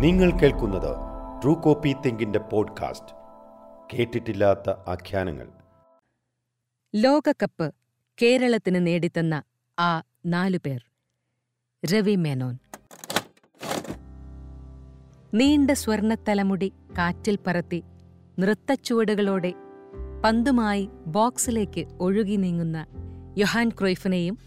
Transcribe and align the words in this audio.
നിങ്ങൾ 0.00 0.38
കേൾക്കുന്നത് 0.38 0.96
true 1.42 1.54
copy 1.54 1.96
തെങ്കിന്റെ 2.06 2.38
podcast 2.38 3.14
കേട്ടിട്ടില്ലാത്ത 3.94 4.70
ആഖ്യാനങ്ങൾ. 4.70 5.48
ലോകകപ്പ് 6.94 7.74
കേരളത്തിന് 8.22 8.86
നേടിത്തന്ന 8.86 9.42
ആ 9.78 10.02
നാലുപേർ 10.26 10.84
രവി 11.92 12.14
മേനോൻ. 12.14 12.58
നീണ്ട 15.34 15.70
സ്വർണത്തലമുടി 15.70 16.72
കാറ്റിൽ 16.98 17.38
പറത്തി 17.46 17.82
നൃത്തച്ചുവടുകളോടെ 18.38 19.54
പന്തുമായി 20.24 20.88
ബോക്സിലേക്ക് 21.06 21.88
ഒഴുകി 22.00 22.36
നീങ്ങുന്ന 22.36 22.86
യൊഹാൻ 23.38 23.68
ക്രൊയ്ഫിനെയും 23.68 24.38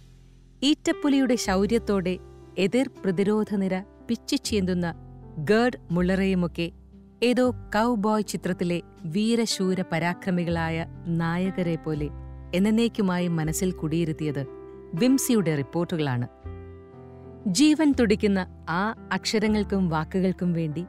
ഈറ്റപ്പുലിയുടെ 0.63 1.35
ശൗര്യത്തോടെ 1.35 2.17
എതിർ 2.57 2.87
പ്രതിരോധ 2.87 3.55
നിര 3.55 3.83
പിച്ചിച്ചീന്തുന്ന 4.07 5.02
ഗേർഡ് 5.37 5.77
മുള്ളറയുമൊക്കെ 5.91 6.71
ഏതോ 7.23 7.49
കൗബോയ് 7.49 8.23
ചിത്രത്തിലെ 8.23 8.81
വീരശൂര 9.05 9.83
പരാക്രമികളായ 9.91 10.85
നായകരെ 11.07 11.75
പോലെ 11.75 12.09
എന്നേക്കുമായി 12.55 13.27
മനസ്സിൽ 13.27 13.71
കുടിയിരുത്തിയത് 13.71 14.45
വിംസിയുടെ 14.93 15.55
റിപ്പോർട്ടുകളാണ്. 15.55 16.27
ജീവൻ 17.47 17.93
തുടിക്കുന്ന 17.99 18.65
ആ 18.69 19.09
അക്ഷരങ്ങൾക്കും 19.11 19.89
വാക്കുകൾക്കും 19.89 20.53
വേണ്ടി 20.53 20.85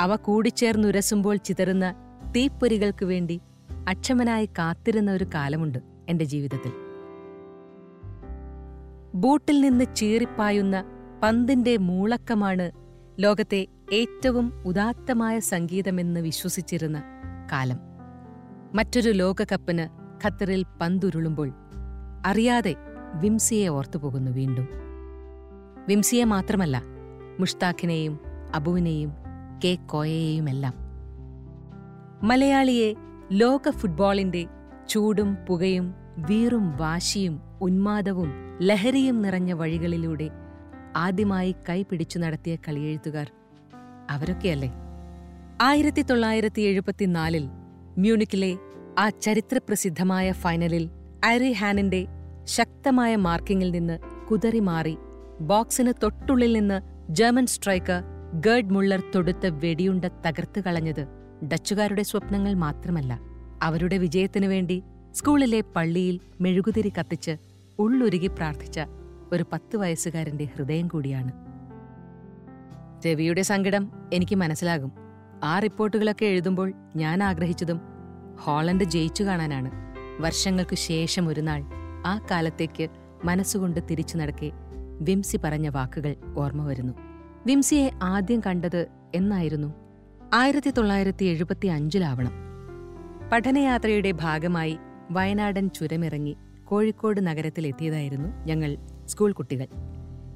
അവ 0.00 0.16
കൂടിച്ചേർന്നുരസുമ്പോൾ 0.16 1.36
ചിതറുന്ന 1.36 1.94
തീപ്പൊരികൾക്കു 2.36 3.04
വേണ്ടി 3.04 3.40
അക്ഷമനായി 3.88 4.46
കാത്തിരുന്ന 4.46 5.12
ഒരു 5.12 5.26
കാലമുണ്ട് 5.34 5.78
എന്റെ 6.08 6.24
ജീവിതത്തിൽ. 6.24 6.72
ബൂട്ടിൽ 9.14 9.60
നിന്ന് 9.60 9.84
ചീറിപ്പായുന്ന 9.96 10.84
പന്തിന്റെ 11.22 11.76
മൂളക്കമാണ് 11.76 12.79
ലോകത്തെ 13.20 13.66
ഏറ്റവും 13.92 14.52
ഉദാത്തമായ 14.66 15.38
സംഗീതമെന്ന് 15.38 16.20
വിശ്വസിച്ചിരുന്ന 16.20 17.02
കാലം. 17.52 17.78
മറ്റൊരു 18.74 19.10
ലോകകപ്പിന് 19.10 19.84
ഖത്തറിൽ 20.24 20.64
പന്തുരുളുമ്പോൾ 20.80 21.52
അറിയാതെ 22.26 22.76
വിംസിയെ 23.14 23.68
ഓർത്തുപോകുന്നു 23.68 24.30
വീണ്ടും. 24.30 24.68
വിംസിയെ 25.88 26.24
മാത്രമല്ല 26.24 26.82
മുഷ്താഖിനെയും 27.40 28.20
അബുവിനെയും 28.54 29.12
കെ 29.64 29.78
കോയയെയുമെല്ലാം. 29.86 30.74
മലയാളിയെ 32.22 32.94
ലോക 33.32 33.70
ഫുട്ബോളിന്റെ 33.70 34.46
ചൂടും 34.88 35.36
പുകയും 35.48 35.94
വീറും 36.18 36.76
വാശിയും 36.76 37.40
ഉന്മാദവും 37.60 38.32
ലഹരിയും 38.62 39.22
നിറഞ്ഞ 39.22 39.52
വഴികളിലൂടെ 39.52 40.30
ആദ്യമായി 40.96 41.54
കൈപിടിച്ചു 41.68 42.18
നടത്തിയ 42.18 42.56
കളിയെഴുത്തുകാർ 42.68 43.30
അവരൊക്കെയല്ലേ? 44.10 44.70
ആയിരത്തി 45.60 46.02
തൊള്ളായിരത്തി 46.02 46.62
എഴുപത്തിനാലിൽ 46.62 47.48
മ്യൂണിക്കിലെ 47.98 48.56
ആ 48.98 49.08
ചരിത്രപ്രസിദ്ധമായ 49.08 50.32
ഫൈനലിൽ 50.32 50.90
ഐറി 51.26 51.52
ഹാനിന്റെ 51.52 52.06
ശക്തമായ 52.44 53.16
മാർക്കിങ്ങിൽ 53.16 53.70
നിന്ന് 53.70 53.98
കുതറി 54.28 54.58
മാറി 54.60 54.96
ബോക്സിന് 55.40 55.92
തൊട്ടുള്ളിൽ 56.02 56.52
നിന്ന് 56.52 56.80
ജർമ്മൻ 57.12 57.46
സ്ട്രൈക്കർ 57.46 58.02
ഗേർഡ് 58.40 58.70
മുള്ളർ 58.70 59.02
തൊടുത്ത 59.14 59.46
വെടിയുണ്ട 59.46 60.04
തകർത്തു 60.04 60.60
കളഞ്ഞത് 60.60 61.06
ഡച്ചുകാരുടെ 61.44 62.02
സ്വപ്നങ്ങൾ 62.02 62.54
മാത്രമല്ല. 62.54 63.20
അവരുടെ 63.62 63.96
വിജയത്തിനു 63.96 64.46
വേണ്ടി 64.46 64.82
സ്കൂളിലെ 65.12 65.60
പള്ളിയിൽ 65.76 66.20
മെഴുകുതിരി 66.40 66.92
കത്തിച്ച് 66.98 67.36
ഉള്ളുരുകി 67.78 68.26
പ്രാർത്ഥിച്ച 68.26 68.80
ഒരു 69.32 69.44
പത്ത് 69.52 69.76
വയസ്സുകാരന്റെ 69.76 70.44
ഹൃദയം 70.44 70.88
കൂടിയാണ്. 70.88 71.32
രവിയുടെ 73.06 73.42
സങ്കടം 73.42 73.92
എനിക്ക് 74.12 74.36
മനസ്സിലാകും. 74.36 74.92
ആ 75.44 75.58
റിപ്പോർട്ടുകളൊക്കെ 75.58 76.26
എഴുതുമ്പോൾ 76.26 76.72
ഞാൻ 76.96 77.22
ആഗ്രഹിച്ചതും 77.22 77.80
ഹോളണ്ട് 78.40 78.84
ജയിച്ചു 78.84 79.22
കാണാനാണ്. 79.24 79.70
വർഷങ്ങൾക്കു 80.20 80.74
ശേഷം 80.74 81.28
ഒരു 81.28 81.40
നാൾ 81.40 81.62
ആ 82.06 82.26
കാലത്തേക്ക് 82.30 82.88
മനസ്സുകൊണ്ട് 83.24 83.80
തിരിച്ചു 83.90 84.16
നടക്കെ 84.16 84.52
വിംസി 85.00 85.36
പറഞ്ഞ 85.36 85.68
വാക്കുകൾ 85.68 86.16
ഓർമ്മ 86.36 86.66
വരുന്നു. 86.66 86.92
വിംസിയെ 87.46 87.90
ആദ്യം 88.02 88.40
കണ്ടത് 88.40 88.86
എന്നായിരുന്നു? 89.14 89.74
ആയിരത്തി 90.34 90.70
തൊള്ളായിരത്തി 90.70 91.24
എഴുപത്തി 91.24 91.66
അഞ്ചിലാവണം 91.66 92.32
പഠനയാത്രയുടെ 93.32 94.10
ഭാഗമായി 94.10 94.78
വയനാടൻ 95.10 95.70
ചുരമിറങ്ങി 95.70 96.36
കോഴിക്കോട് 96.64 97.26
നഗരത്തിലെത്തിയതായിരുന്നു 97.26 98.28
ഞങ്ങൾ 98.46 98.76
സ്കൂൾ 99.10 99.32
കുട്ടികൾ. 99.32 99.66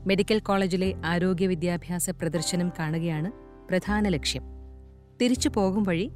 മെഡിക്കൽ 0.06 0.38
കോളേജിലെ 0.38 0.94
ആരോഗ്യ 1.04 1.46
വിദ്യാഭ്യാസ 1.46 2.10
പ്രദർശനം 2.10 2.72
കാണുകയാണ് 2.78 3.32
പ്രധാന 3.68 4.08
ലക്ഷ്യം. 4.08 4.42
തിരിച്ചു 5.22 5.48
പോകും 5.48 5.82
വഴി 5.82 6.10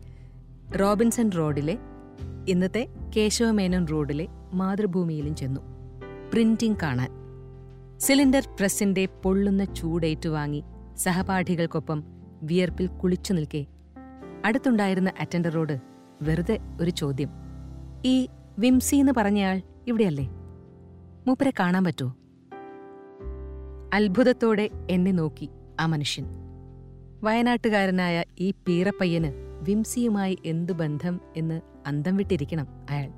റോബിൻസൺ 0.80 1.30
റോഡിലെ 1.36 1.78
ഇന്നത്തെ 2.48 2.88
കേശവമേനോൻ 3.16 3.86
റോഡിലെ 3.86 4.26
മാതൃഭൂമിയിലും 4.52 5.34
ചെന്നു. 5.34 5.60
പ്രിന്റിംഗ് 6.32 6.76
കാണാൻ. 6.82 7.10
സിലിണ്ടർ 7.98 8.48
പ്രസിന്റെ 8.60 9.06
പൊള്ളുന്ന 9.06 9.64
ചൂടേറ്റുവാങ്ങി 9.64 10.64
സഹപാഠികൾക്കൊപ്പം 10.96 12.04
വിയർപ്പിൽ 12.42 12.86
കുളിച്ചു 12.86 13.32
നിൽക്കെ. 13.32 13.66
അടുത്തുണ്ടായിരുന്ന 14.44 15.12
അറ്റൻഡറോട് 15.20 15.80
വെറുതെ 16.22 16.58
ഒരു 16.80 16.90
ചോദ്യം. 16.90 17.28
ഈ 18.04 18.28
വിംസി 18.58 18.96
എന്ന് 18.96 19.12
പറഞ്ഞയാൾ 19.16 19.62
ഇവിടെയല്ലേ? 19.88 20.28
മൂപ്പരെ 21.26 21.52
കാണാൻ 21.60 21.84
പറ്റുമോ 21.84 22.14
അത്ഭുതത്തോടെ 23.94 24.70
എന്നെ 24.90 25.12
നോക്കി 25.12 25.48
ആ 25.80 25.86
മനുഷ്യൻ. 25.86 26.24
വയനാട്ടുകാരനായ 27.22 28.24
ഈ 28.38 28.50
പീറപ്പയ്യന് 28.50 29.32
വിംസിയുമായി 29.62 30.38
എന്തു 30.44 30.72
ബന്ധം 30.72 31.20
എന്ന് 31.36 31.60
അന്തം 31.86 32.16
വിട്ടിരിക്കണം 32.16 32.66
അയാൾ. 32.90 33.10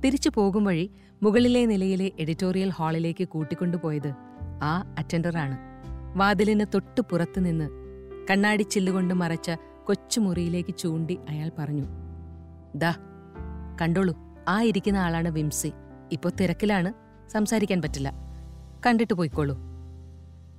തിരിച്ചു 0.00 0.30
പോകും 0.34 0.64
വഴി 0.64 0.90
മുകളിലെ 1.22 1.66
നിലയിലെ 1.66 2.12
എഡിറ്റോറിയൽ 2.18 2.68
ഹാളിലേക്ക് 2.68 3.28
കൂട്ടിക്കൊണ്ടുപോയത് 3.28 4.12
ആ 4.62 4.94
അറ്റൻഡറാണ്. 4.98 5.58
വാതിലിന് 6.16 6.64
തൊട്ടു 6.74 7.00
പുറത്തുനിന്ന് 7.00 7.68
കണ്ണാടി 8.30 8.62
ചില്ലുകൊണ്ട് 8.62 9.14
മറച്ച 9.14 9.50
കൊച്ചുമുറിയിലേക്ക് 9.84 10.74
ചൂണ്ടി 10.74 11.18
അയാൾ 11.28 11.50
പറഞ്ഞു 11.58 11.84
ദാ 12.74 12.94
കണ്ടോളൂ 13.82 14.16
ആ 14.48 14.62
ഇരിക്കുന്ന 14.62 14.98
ആളാണ് 14.98 15.28
വിംസി. 15.28 15.72
ഇപ്പോൾ 16.12 16.32
തിരക്കിലാണ് 16.40 16.92
സംസാരിക്കാൻ 17.28 17.82
പറ്റില്ല. 17.82 18.12
കണ്ടിട്ട് 18.86 19.14
പോയിക്കോളൂ. 19.14 19.73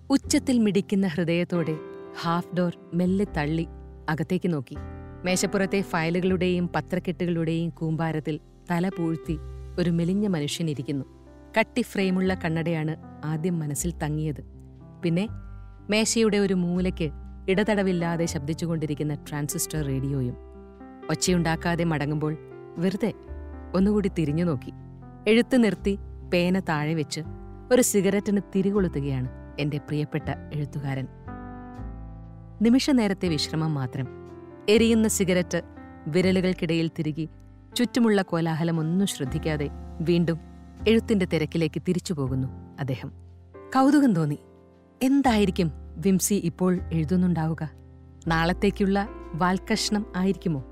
ഉച്ചത്തിൽ 0.09 0.59
മിടിക്കുന്ന 0.59 1.07
ഹൃദയത്തോടെ 1.07 1.75
ഹാഫ് 2.21 2.55
ഡോർ 2.55 2.77
മെല്ലെ 2.93 3.25
തള്ളി 3.37 3.67
അകത്തേക്ക് 4.09 4.53
നോക്കി. 4.53 4.75
മേശപ്പുറത്തെ 5.23 5.81
ഫയലുകളുടെയും 5.81 6.69
പത്രക്കെട്ടുകളുടെയും 6.75 7.69
കൂമ്പാരത്തിൽ 7.69 8.39
തല 8.71 8.89
പൂഴ്ത്തി 8.89 9.37
ഒരു 9.79 9.89
മെലിഞ്ഞ 9.89 10.27
മനുഷ്യൻ 10.27 10.69
ഇരിക്കുന്നു. 10.69 11.05
കട്ടി 11.59 11.81
ഫ്രെയിമുള്ള 11.81 12.33
കണ്ണടയാണ് 12.33 12.95
ആദ്യം 13.25 13.59
മനസ്സിൽ 13.59 13.93
തങ്ങിയത്. 14.03 14.43
പിന്നെ 15.03 15.27
മേശയുടെ 15.89 16.37
ഒരു 16.37 16.53
മൂലയ്ക്ക് 16.53 17.09
ഇടതടവില്ലാതെ 17.49 18.25
ശബ്ദിച്ചുകൊണ്ടിരിക്കുന്ന 18.25 19.13
ട്രാൻസിസ്റ്റർ 19.13 19.85
റേഡിയോയും. 19.85 20.35
ഒച്ചയുണ്ടാക്കാതെ 21.09 21.83
മടങ്ങുമ്പോൾ 21.83 22.37
വെറുതെ 22.77 23.13
ഒന്നുകൂടി 23.75 24.07
തിരിഞ്ഞു 24.07 24.43
നോക്കി. 24.43 24.71
എഴുത്ത് 25.27 25.63
നിർത്തി 25.63 25.97
പേന 26.33 26.59
താഴെ 26.59 26.93
വെച്ച് 26.93 27.21
ഒരു 27.71 27.81
സിഗരറ്റിന് 27.81 28.41
തിരികൊളുത്തുകയാണ് 28.55 29.44
എന്റെ 29.59 29.77
പ്രിയപ്പെട്ട 29.77 30.29
എഴുത്തുകാരൻ. 30.53 31.07
നിമിഷ 32.61 32.89
നേരത്തെ 32.89 33.27
വിശ്രമം 33.27 33.73
മാത്രം. 33.73 34.07
എരിയുന്ന 34.69 35.07
സിഗരറ്റ് 35.07 35.61
വിരലുകൾക്കിടയിൽ 36.07 36.91
തിരികി 36.99 37.29
ചുറ്റുമുള്ള 37.75 38.21
കോലാഹലമൊന്നും 38.21 39.07
ശ്രദ്ധിക്കാതെ 39.07 39.69
വീണ്ടും 40.01 40.39
എഴുത്തിന്റെ 40.87 41.25
തിരക്കിലേക്ക് 41.25 41.81
തിരിച്ചു 41.87 42.13
പോകുന്നു 42.13 42.47
അദ്ദേഹം. 42.79 43.11
കൗതുകം 43.75 44.13
തോന്നി. 44.13 44.39
എന്തായിരിക്കും 45.03 45.71
വിംസി 45.97 46.33
ഇപ്പോൾ 46.33 46.79
എഴുതുന്നുണ്ടാവുക? 46.93 47.69
നാളത്തേക്കുള്ള 48.27 49.09
വാൽക്കഷ്ണം 49.33 50.05
ആയിരിക്കുമോ? 50.15 50.65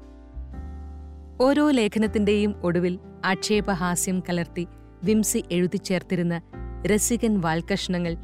ഓരോ 1.41 1.69
ലേഖനത്തിന്റെയും 1.69 2.55
ഒടുവിൽ 2.63 2.99
ആക്ഷേപഹാസ്യം 3.25 4.19
കലർത്തി 4.19 4.67
വിംസി 5.03 5.43
എഴുതിച്ചേർത്തിരുന്ന 5.51 6.41
രസികൻ 6.85 7.39
വാൽക്കഷ്ണങ്ങൾ 7.39 8.15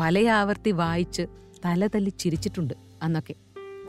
പലയാവർത്തി 0.00 0.70
വായിച്ച് 0.70 1.22
തലതല്ലി 1.64 2.10
ചിരിച്ചിട്ടുണ്ട് 2.10 2.74
അന്നൊക്കെ. 3.02 3.34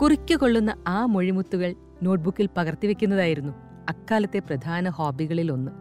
കുറിക്കുകൊള്ളുന്ന 0.02 0.76
ആ 0.88 1.06
മൊഴിമുത്തുകൾ 1.06 1.76
നോട്ട്ബുക്കിൽ 2.04 2.50
പകർത്തിവെക്കുന്നതായിരുന്നു 2.58 3.54
അക്കാലത്തെ 3.90 4.40
പ്രധാന 4.40 4.90
ഹോബികളിൽ 4.90 5.52
ഒന്ന്. 5.52 5.72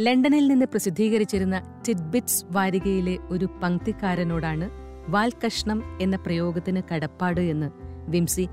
ലണ്ടനിൽ 0.00 0.48
നിന്ന് 0.48 0.66
പ്രസിദ്ധീകരിച്ചിരുന്ന 0.66 1.82
ടിഡ്ബിറ്റ്സ് 1.88 2.44
വാരികയിലെ 2.52 3.18
ഒരു 3.30 3.48
പങ്ക്തിക്കാരനോടാണ് 3.62 4.70
വാൽകഷ്ണം 5.08 5.98
എന്ന 6.00 6.16
പ്രയോഗത്തിന് 6.16 6.82
കടപ്പാട് 6.94 7.40
എന്ന് 7.40 7.70
വിംസി 8.08 8.48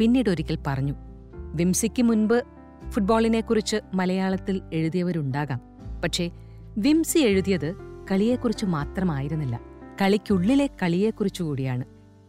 പിന്നീട് 0.00 0.30
ഒരിക്കൽ 0.30 0.58
പറഞ്ഞു. 0.66 0.94
വിംസിക്ക് 1.36 2.02
മുൻപ് 2.02 2.42
ഫുട്ബോളിനെക്കുറിച്ച് 2.88 3.76
മലയാളത്തിൽ 3.94 4.60
എഴുതിയവരുണ്ടാകാം. 4.72 5.60
പക്ഷേ 6.04 6.30
വിംസി 6.78 7.18
എഴുതിയത് 7.18 7.91
കളിയെക്കുറിച്ച് 8.10 8.66
മാത്രമായിരുന്നില്ല. 8.66 9.60
കളിക്കുള്ളിലെ 10.02 10.66
കളിയെക്കുറിച്ചുകൂടിയാണ്. 10.66 11.84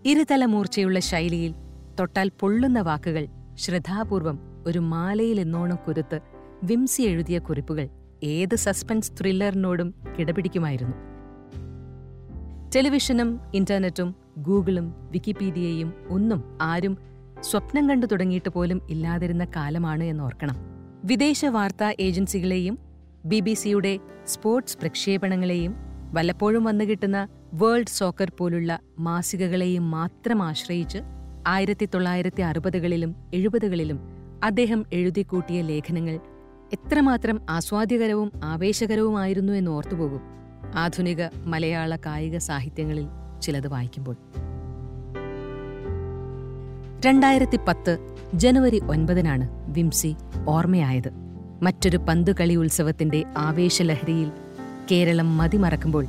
ഇരുതല 0.06 0.46
മൂർച്ചയുള്ള 0.46 1.00
ശൈലിയിൽ 1.00 1.54
തൊട്ടാൽ 2.00 2.32
പൊള്ളുന്ന 2.40 2.82
വാക്കുകൾ 2.82 3.28
ശ്രദ്ധാപൂർവം 3.58 4.40
ഒരു 4.68 4.80
മാലയിൽ 4.80 5.40
എന്നോണം 5.40 5.76
കുരുത്ത് 5.88 6.20
വിംസി 6.64 7.02
എഴുതിയ 7.02 7.40
കുറിപ്പുകൾ 7.40 7.90
ഏത് 8.24 8.56
സസ്പെൻസ് 8.56 9.12
ത്രില്ലറിനോടും 9.12 9.94
കിടപിടിക്കുമായിരുന്നു. 10.20 10.94
ടെലിവിഷനും 12.76 13.40
ഇന്റർനെറ്റും 13.54 14.16
ഗൂഗിളും 14.38 14.94
വിക്കിപീഡിയയും 15.12 15.94
ഒന്നും 16.10 16.58
ആരും 16.62 16.98
സ്വപ്നം 17.42 17.90
കണ്ടു 17.90 18.06
തുടങ്ങിയിട്ട് 18.06 18.50
പോലും 18.50 18.82
ഇല്ലാതിരുന്ന 18.90 19.46
കാലമാണ് 19.46 20.04
എന്നോർക്കണം 20.04 20.56
വിദേശ 21.06 21.46
വാർത്താ 21.46 21.94
ഏജൻസികളെയും 22.00 22.93
ബി 23.26 23.40
ബി 23.40 23.54
സിയുടെ 23.54 24.00
സ്പോർട്സ് 24.26 24.78
പ്രക്ഷേപണങ്ങളെയും 24.78 25.76
വല്ലപ്പോഴും 26.14 26.64
വന്നു 26.64 26.86
കിട്ടുന്ന 26.86 27.28
വേൾഡ് 27.54 27.88
സോക്കർ 27.88 28.32
പോലുള്ള 28.38 28.80
മാസികകളെയും 29.00 29.92
മാത്രം 29.92 30.44
ആശ്രയിച്ച് 30.44 30.98
ആയിരത്തി 31.48 31.90
തൊള്ളായിരത്തി 31.94 32.42
അറുപതുകളിലും 32.42 33.16
എഴുപതുകളിലും 33.34 34.00
അദ്ദേഹം 34.44 34.86
എഴുതിക്കൂട്ടിയ 34.94 35.62
ലേഖനങ്ങൾ 35.62 36.20
എത്രമാത്രം 36.74 37.42
ആസ്വാദ്യകരവും 37.50 38.32
ആവേശകരവുമായിരുന്നു 38.44 39.54
എന്ന് 39.54 39.72
ഓർത്തുപോകും 39.72 40.22
ആധുനിക 40.76 41.24
മലയാള 41.46 41.96
കായിക 41.96 42.38
സാഹിത്യങ്ങളിൽ 42.38 43.08
ചിലത് 43.42 43.68
വായിക്കുമ്പോൾ. 43.68 44.16
രണ്ടായിരത്തി 47.06 47.60
പത്ത് 47.68 47.98
ജനുവരി 48.34 48.80
ഒൻപതിനാണ് 48.80 49.48
വിംസി 49.74 50.16
ഓർമ്മയായത്. 50.48 51.33
മറ്റൊരു 51.64 51.98
പന്തുകളി 51.98 52.56
ഉത്സവത്തിന്റെ 52.56 53.24
ആവേശലഹരിയിൽ 53.38 54.32
കേരളം 54.92 55.38
മതിമറക്കുമ്പോൾ 55.38 56.06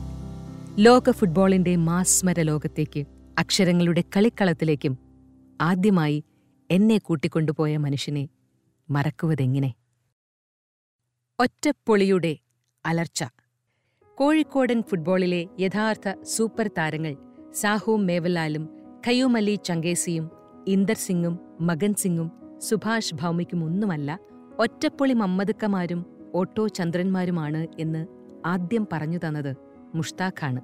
ലോക 0.79 1.11
ഫുട്ബോളിന്റെ 1.11 1.77
മാസ്മര 1.77 2.43
ലോകത്തേക്ക് 2.43 3.07
അക്ഷരങ്ങളുടെ 3.39 4.05
കളിക്കളത്തിലേക്കും 4.17 4.99
ആദ്യമായി 5.61 6.25
എന്നെ 6.71 6.99
കൂട്ടിക്കൊണ്ടുപോയ 6.99 7.77
മനുഷ്യനെ 7.77 8.29
മറക്കുവതെങ്ങനെ? 8.91 9.75
ഒറ്റപ്പൊളിയുടെ 11.41 12.37
അലർച്ച. 12.87 13.25
കോഴിക്കോടൻ 14.15 14.83
ഫുട്ബോളിലെ 14.83 15.49
യഥാർത്ഥ 15.61 16.23
സൂപ്പർ 16.23 16.71
താരങ്ങൾ 16.79 17.17
സാഹു 17.55 17.93
മേവലാലും 17.93 18.65
ഖയൂമലി 19.07 19.55
ചങ്കേസിയും 19.65 20.31
ഇന്ദർ 20.69 20.97
സിംഗും 20.97 21.39
മകൻ 21.61 21.95
സിംഗും 21.95 22.29
സുഭാഷ് 22.59 23.15
ഭൗമിക്കും 23.15 23.65
ഒന്നുമല്ല 23.65 24.19
ഒറ്റപ്പൊളി 24.61 25.13
മമ്മദക്കമാരും 25.13 26.07
ഓട്ടോ 26.35 26.69
ചന്ദ്രന്മാരുമാണ് 26.69 27.67
എന്ന് 27.79 28.07
ആദ്യം 28.47 28.89
പറഞ്ഞു 28.93 29.19
തന്നത് 29.19 29.57
മുഷ്താഖാണ്. 29.95 30.61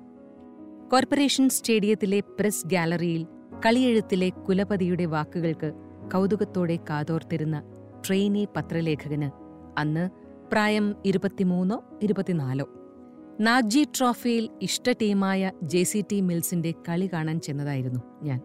കോർപ്പറേഷൻ 0.90 1.48
സ്റ്റേഡിയത്തിലെ 1.48 2.20
പ്രസ് 2.20 2.66
ഗാലറിയിൽ 2.66 3.26
കളിയെഴുത്തിലെ 3.66 4.28
കുലപതിയുടെ 4.28 5.04
വാക്കുകൾക്ക് 5.04 5.72
കൗതുകത്തോടെ 6.14 6.78
കാതോർത്തിരുന്ന 6.90 7.62
ട്രെയിനി 8.08 8.48
പത്രലേഖകന് 8.56 9.30
അന്ന് 9.78 10.10
പ്രായം 10.52 10.96
ഇരുപത്തിമൂന്നോ 11.04 11.82
ഇരുപത്തിനാലോ. 12.02 12.68
നാഗ്ജി 13.40 13.86
ട്രോഫിയിൽ 13.98 14.48
ഇഷ്ട 14.62 14.90
ടീമായ 14.90 15.52
ജെ 15.62 15.82
സി 15.82 16.04
ടി 16.12 16.20
മിൽസിന്റെ 16.20 16.74
കളി 16.88 17.10
കാണാൻ 17.12 17.40
ചെന്നതായിരുന്നു 17.40 18.00
ഞാൻ. 18.22 18.38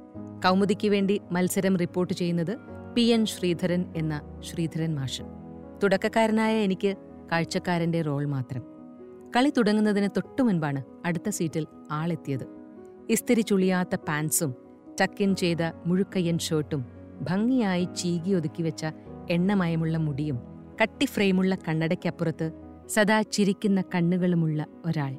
കൗമുദിക്ക് 0.45 0.87
വേണ്ടി 0.87 1.21
മത്സരം 1.31 1.77
റിപ്പോർട്ട് 1.77 2.13
ചെയ്യുന്നത് 2.13 2.74
പി 2.95 3.01
എൻ 3.01 3.25
ശ്രീധരൻ 3.25 3.93
എന്ന 3.95 4.21
ശ്രീധരൻ 4.39 4.95
മാഷൻ 4.95 5.25
തുടക്കക്കാരനായ 5.83 6.55
എനിക്ക് 6.57 6.97
കാഴ്ചക്കാരന്റെ 7.31 8.01
റോൾ 8.01 8.25
മാത്രം. 8.25 8.63
കളി 9.35 9.49
തുടങ്ങുന്നതിന് 9.57 10.09
തൊട്ടു 10.17 10.41
മുൻപാണ് 10.41 10.83
അടുത്ത 11.05 11.29
സീറ്റിൽ 11.29 11.67
ആളെത്തിയത്. 11.91 12.45
ഇസ്തിരി 13.09 13.41
ചുളിയാത്ത 13.41 13.95
പാൻസും 13.95 14.55
ടക്കിൻ 15.01 15.35
ചെയ്ത 15.35 15.57
മുഴുക്കയ്യൻ 15.85 16.37
ഷർട്ടും 16.37 16.85
ഭംഗിയായി 17.21 17.87
ചീകി 17.97 18.31
ഒതുക്കി 18.31 18.63
വെച്ച 18.63 18.85
എണ്ണമയമുള്ള 19.29 19.97
മുടിയും 19.97 20.39
കട്ടി 20.81 21.05
ഫ്രെയിമുള്ള 21.05 21.55
കണ്ണടയ്ക്കപ്പുറത്ത് 21.55 22.51
സദാ 22.87 23.21
ചിരിക്കുന്ന 23.21 23.81
കണ്ണുകളുമുള്ള 23.95 24.65
ഒരാൾ. 24.85 25.17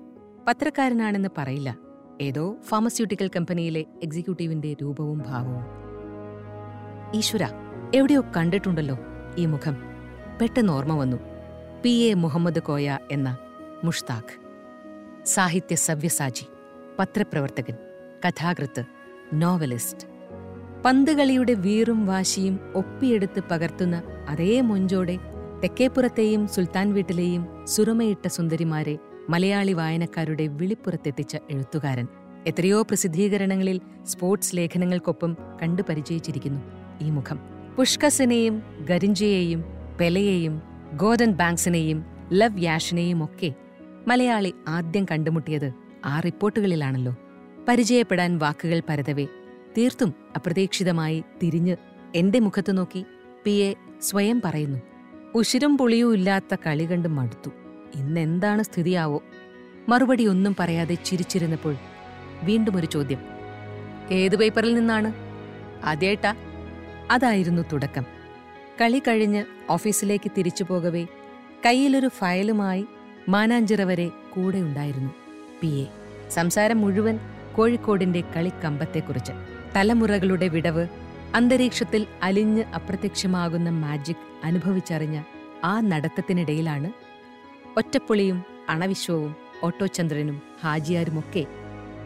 പത്രക്കാരനാണെന്ന് 0.49 1.29
പറയില്ല. 1.39 1.77
ഏതോ 2.21 2.57
ഫാർമസ്യൂട്ടിക്കൽ 2.65 3.31
കമ്പനിയിലെ 3.37 3.85
എക്സിക്യൂട്ടീവിന്റെ 4.03 4.77
രൂപവും 4.83 5.23
ഭാവവും. 5.27 5.65
ഈശ്വര 7.15 7.66
എവിടെയോ 7.95 8.25
കണ്ടിട്ടുണ്ടല്ലോ 8.37 8.99
ഈ 9.39 9.47
മുഖം. 9.47 9.77
പെട്ടെന്ന് 10.41 10.73
ഓർമ്മ 10.73 10.97
വന്നു. 10.97 11.17
പി. 11.83 11.91
എ. 11.91 12.15
മുഹമ്മദ് 12.15 12.63
കോയ 12.63 12.99
എന്ന 13.11 13.39
മുഷ്താഖ്. 13.85 14.47
സാഹിത്യ 15.27 15.75
സവ്യസാജി 15.75 16.47
പത്രപ്രവർത്തകൻ 16.99 17.75
കഥാകൃത്ത് 18.29 18.85
നോവലിസ്റ്റ്. 19.35 20.07
പന്തുകളിയുടെ 20.85 21.53
വീറും 21.53 22.07
വാശിയും 22.07 22.61
ഒപ്പിയെടുത്ത് 22.75 23.43
പകർത്തുന്ന 23.51 24.03
അതേ 24.29 24.61
മൊഞ്ചോടെ 24.61 25.17
തെക്കേപ്പുറത്തെയും 25.65 26.49
സുൽത്താൻ 26.49 26.93
വീട്ടിലെയും 26.93 27.67
സുരമയിട്ട 27.67 28.29
സുന്ദരിമാരെ 28.29 28.99
മലയാളി 29.29 29.73
വായനക്കാരുടെ 29.73 30.47
വിളിപ്പുറത്തെത്തിച്ച 30.47 31.37
എഴുത്തുകാരൻ 31.51 32.09
എത്രയോ 32.47 32.83
പ്രസിദ്ധീകരണങ്ങളിൽ 32.83 33.81
സ്പോർട്സ് 34.05 34.57
ലേഖനങ്ങൾക്കൊപ്പം 34.57 35.37
കണ്ടു 35.63 35.83
പരിചയിച്ചിരിക്കുന്നു 35.89 36.61
ഈ 37.01 37.11
മുഖം. 37.11 37.56
പുഷ്കസിനെയും 37.77 38.63
ഗരിഞ്ചയെയും 38.89 39.65
പെലയെയും 40.01 40.63
ഗോർഡൻ 40.97 41.33
ബാങ്ക്സിനെയും 41.33 42.05
ലവ് 42.33 42.63
യാഷിനെയും 42.63 43.25
ഒക്കെ 43.25 43.55
മലയാളി 44.09 44.55
ആദ്യം 44.69 45.05
കണ്ടുമുട്ടിയത് 45.05 45.73
ആ 46.05 46.21
റിപ്പോർട്ടുകളിലാണല്ലോ. 46.21 47.17
പരിചയപ്പെടാൻ 47.69 48.39
വാക്കുകൾ 48.39 48.83
പരതവേ 48.89 49.27
തീർത്തും 49.79 50.15
അപ്രതീക്ഷിതമായി 50.37 51.25
തിരിഞ്ഞ് 51.43 51.77
എന്റെ 52.15 52.39
മുഖത്തു 52.39 52.73
നോക്കി 52.73 53.05
പി 53.45 53.51
എ 53.51 53.75
സ്വയം 54.03 54.43
പറയുന്നു 54.45 54.79
ഉശിരും 55.35 55.79
പുളിയും 55.79 56.15
ഇല്ലാത്ത 56.15 56.57
കളി 56.67 56.85
കണ്ട് 56.85 57.09
മടുത്തു. 57.09 57.51
ഇന്നെന്താണ് 57.95 58.63
സ്ഥിതിയാവോ? 58.63 59.23
മറുപടി 59.89 60.27
ഒന്നും 60.27 60.57
പറയാതെ 60.61 60.95
ചിരിച്ചിരുന്നപ്പോൾ 60.95 61.77
വീണ്ടും 62.43 62.77
ഒരു 62.77 62.87
ചോദ്യം 62.87 63.19
ഏത് 64.11 64.37
പേപ്പറിൽ 64.37 64.75
നിന്നാണ്? 64.75 65.13
അതേട്ടാ 65.85 66.35
അതായിരുന്നു 67.11 67.63
തുടക്കം. 67.73 68.05
കളി 68.81 68.99
കഴിഞ്ഞ് 68.99 69.45
ഓഫീസിലേക്ക് 69.71 70.31
തിരിച്ചു 70.39 70.65
പോകവേ 70.65 71.07
കയ്യിലൊരു 71.67 72.09
ഫയലുമായി 72.09 72.87
മാനാഞ്ചിറ 73.29 73.83
വരെ 73.83 74.09
കൂടെ 74.09 74.59
ഉണ്ടായിരുന്നു. 74.59 75.11
പി. 75.61 75.67
എ. 75.67 75.87
സംസാരം 76.31 76.81
മുഴുവൻ 76.81 77.19
കോഴിക്കോടിന്റെ 77.57 78.21
കളിക്കമ്പത്തെക്കുറിച്ച്. 78.21 79.33
തലമുറകളുടെ 79.77 80.49
വിടവ് 80.49 80.87
അന്തരീക്ഷത്തിൽ 81.35 82.07
അലിഞ്ഞ് 82.23 82.65
അപ്രത്യക്ഷമാകുന്ന 82.65 83.71
മാജിക് 83.71 84.17
അനുഭവിച്ചറിഞ്ഞ 84.45 85.23
ആ 85.65 85.81
നടത്തത്തിനിടയിലാണ് 85.81 86.93
ഒറ്റപ്പൊളിയും 87.77 88.45
അണവിശ്വവും 88.69 89.37
ഓട്ടോചന്ദ്രനും 89.63 90.43
ഹാജിയാരുമൊക്കെ 90.63 91.47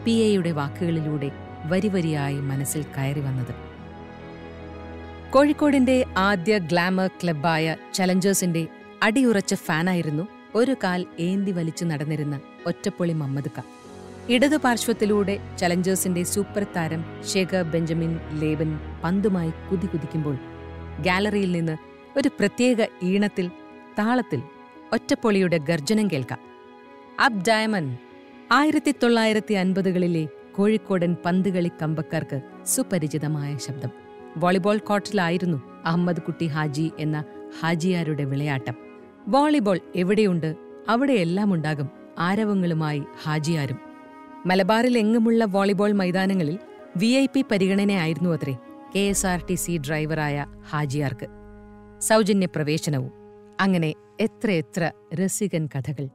പി. 0.03 0.11
എയുടെ 0.11 0.51
വാക്കുകളിലൂടെ 0.51 1.31
വരിവരിയായി 1.65 2.39
മനസ്സിൽ 2.39 2.85
കയറി 2.97 3.19
വന്നത് 3.19 3.70
കോഴിക്കോടിന്റെ 5.33 6.05
ആദ്യ 6.17 6.57
ഗ്ലാമർ 6.57 7.07
ക്ലബ്ബായ 7.07 7.75
ചലഞ്ചേഴ്സിന്റെ 7.93 8.67
അടിയുറച്ച 9.03 9.53
ഫാനായിരുന്നു 9.53 10.27
ഒരു 10.55 10.75
കാൽ 10.83 11.05
ഏന്തി 11.19 11.51
വലിച്ചു 11.51 11.85
നടന്നിരുന്ന 11.85 12.41
ഒറ്റപ്പൊളി 12.65 13.13
മമ്മദ് 13.13 13.51
ക. 13.57 13.63
ഇടതു 14.29 14.55
പാർശ്വത്തിലൂടെ 14.55 15.39
ചലഞ്ചേഴ്സിന്റെ 15.59 16.23
സൂപ്പർ 16.23 16.65
താരം 16.75 17.05
ശേഖർ 17.23 17.63
ബെഞ്ചമിൻ 17.63 18.19
ലേബൻ 18.33 18.79
പന്തുമായി 19.03 19.49
കുതി 19.49 19.87
കുതിക്കുമ്പോൾ 19.87 20.35
ഗാലറിയിൽ 21.01 21.51
നിന്ന് 21.51 21.77
ഒരു 22.17 22.29
പ്രത്യേക 22.29 22.77
ഈണത്തിൽ 23.03 23.47
താളത്തിൽ 23.99 24.41
ഒറ്റപ്പൊളിയുടെ 24.93 25.57
ഗർജനം 25.57 26.07
കേൾക്കാം. 26.07 26.39
അബ് 27.19 27.45
ഡയമൻ 27.47 27.97
ആയിരത്തി 28.51 28.91
തൊള്ളായിരത്തി 28.91 29.53
അൻപതുകളിലെ 29.53 30.27
കോഴിക്കോടൻ 30.55 31.15
പന്തുകളി 31.25 31.71
കമ്പക്കാർക്ക് 31.81 32.41
സുപരിചിതമായ 32.65 33.57
ശബ്ദം. 33.57 34.00
വോളിബോൾ 34.37 34.77
കോർട്ടിലായിരുന്നു 34.77 35.81
അഹമ്മദ് 35.85 36.21
കുട്ടി 36.21 36.45
ഹാജി 36.45 36.91
എന്ന 36.99 37.23
ഹാജിയാരുടെ 37.59 38.23
വിളയാട്ടം. 38.23 38.73
വോളിബോൾ 39.27 39.79
എവിടെയുണ്ട് 39.95 40.55
അവിടെയെല്ലാം 40.89 41.53
ഉണ്ടാകും 41.53 41.89
ആരവങ്ങളുമായി 42.19 43.03
ഹാജിയാരും. 43.23 43.77
മലബാറിലെങ്ങുമുള്ള 44.45 45.45
വോളിബോൾ 45.45 45.91
മൈതാനങ്ങളിൽ 45.91 46.59
വി 46.97 47.07
ഐ 47.07 47.25
പി 47.25 47.45
പരിഗണനയായിരുന്നു 47.51 48.29
അത്രേ 48.29 48.57
K 48.95 48.99
S 48.99 49.25
R 49.25 49.45
T 49.49 49.55
C 49.55 49.77
ഡ്രൈവറായ 49.77 50.45
ഹാജിയാർക്ക്. 50.69 51.27
സൗജന്യ 51.99 52.45
പ്രവേശനവും. 52.45 53.11
അങ്ങനെ 53.61 53.93
എത്രയെത്ര 54.19 54.91
രസികൻ 55.15 55.67
കഥകൾ. 55.67 56.09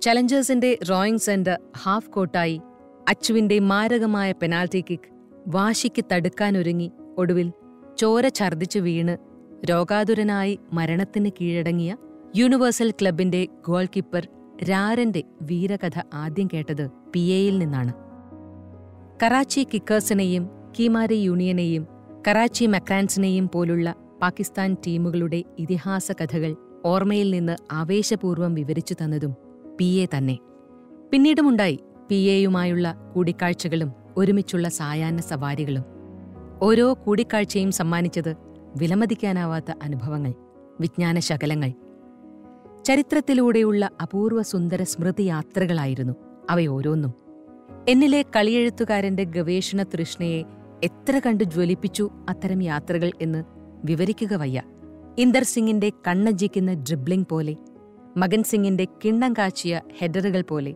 ചലഞ്ചേഴ്സിന്റെ 0.00 0.78
റോയിങ് 0.90 1.18
സെന്റർ 1.18 1.58
ഹാഫ് 1.78 2.10
കോട്ടായി 2.10 2.60
അച്ചുവിന്റെ 3.08 3.58
മാരകമായ 3.58 4.32
പെനാൽറ്റി 4.32 4.84
കിക്ക് 4.90 5.17
വാശിക്ക് 5.46 6.04
തടുക്കാനൊരുങ്ങി 6.12 6.92
ഒടുവിൽ 7.18 7.52
ചോര 7.98 8.28
ഛർദിച്ചു 8.28 8.78
വീണ് 8.78 9.16
രോഗാതുരനായി 9.70 10.58
മരണത്തിന് 10.72 11.30
കീഴടങ്ങിയ 11.40 11.96
യൂണിവേഴ്സൽ 12.36 12.90
ക്ലബിന്റെ 12.90 13.48
ഗോൾ 13.68 13.84
കീപ്പർ 13.84 14.28
രാരന്റെ 14.70 15.22
വീരകഥ 15.42 16.02
ആദ്യം 16.14 16.48
കേട്ടത് 16.54 16.88
പി 16.88 17.20
എയിൽ 17.20 17.58
നിന്നാണ്. 17.58 17.92
കറാച്ചി 19.22 19.66
കിക്കേഴ്സിനെയും 19.74 20.50
കീമാരി 20.78 21.14
യൂണിയനെയും 21.14 21.86
കറാച്ചി 22.28 22.66
മക്രാൻസിനെയും 22.66 23.48
പോലുള്ള 23.48 23.94
പാകിസ്ഥാൻ 24.22 24.76
ടീമുകളുടെ 24.86 25.44
ഇതിഹാസ 25.58 26.12
കഥകൾ 26.12 26.56
ഓർമ്മയിൽ 26.84 27.30
നിന്ന് 27.30 27.56
ആവേശപൂർവം 27.72 28.54
വിവരിച്ചു 28.54 28.94
തന്നതും 28.94 29.36
പി 29.76 29.84
എ 29.84 30.06
തന്നെ. 30.16 30.38
പിന്നീടുമുണ്ടായി 31.12 31.80
പി 32.08 32.14
എയുമായുള്ള 32.14 32.94
കൂടിക്കാഴ്ചകളും 33.14 33.92
ഒരുമിച്ചുള്ള 34.18 34.68
സായാഹ്ന 34.68 35.20
സവാരികളും 35.20 35.84
ഓരോ 36.62 36.98
കൂടിക്കാഴ്ചയും 37.06 37.70
സമ്മാനിച്ചത് 37.70 38.36
വിലമതിക്കാനാവാത്ത 38.76 39.70
അനുഭവങ്ങൾ 39.82 40.32
വിജ്ഞാനശകലങ്ങൾ 40.80 41.70
ചരിത്രത്തിലൂടെയുള്ള 42.86 43.90
അപൂർവ 44.02 44.42
സുന്ദര 44.42 44.82
സ്മൃതിയാത്രകളായിരുന്നു 44.82 46.14
അവയോരോന്നും 46.50 47.12
എന്നിലെ 47.88 48.22
കളിയെഴുത്തുകാരന്റെ 48.36 49.24
ഗവേഷണ 49.24 49.82
തൃഷ്ണയെ 49.82 50.40
എത്ര 50.84 51.18
കണ്ട് 51.18 51.44
ജ്വലിപ്പിച്ചു 51.44 52.10
അത്തരം 52.28 52.62
യാത്രകൾ 52.62 53.12
എന്ന് 53.20 53.44
വിവരിക്കുക 53.84 54.34
വയ്യ. 54.34 54.62
ഇന്ദർ 55.18 55.42
സിംഗിന്റെ 55.42 55.92
കണ്ണജിക്കുന്ന 56.06 56.72
ഡ്രിബ്ലിംഗ് 56.74 57.26
പോലെ 57.30 57.56
മകൻ 58.16 58.42
സിംഗിന്റെ 58.42 58.84
കിണ്ണം 59.04 59.32
കാച്ചിയ 59.32 59.80
ഹെഡറുകൾ 59.98 60.42
പോലെ 60.42 60.74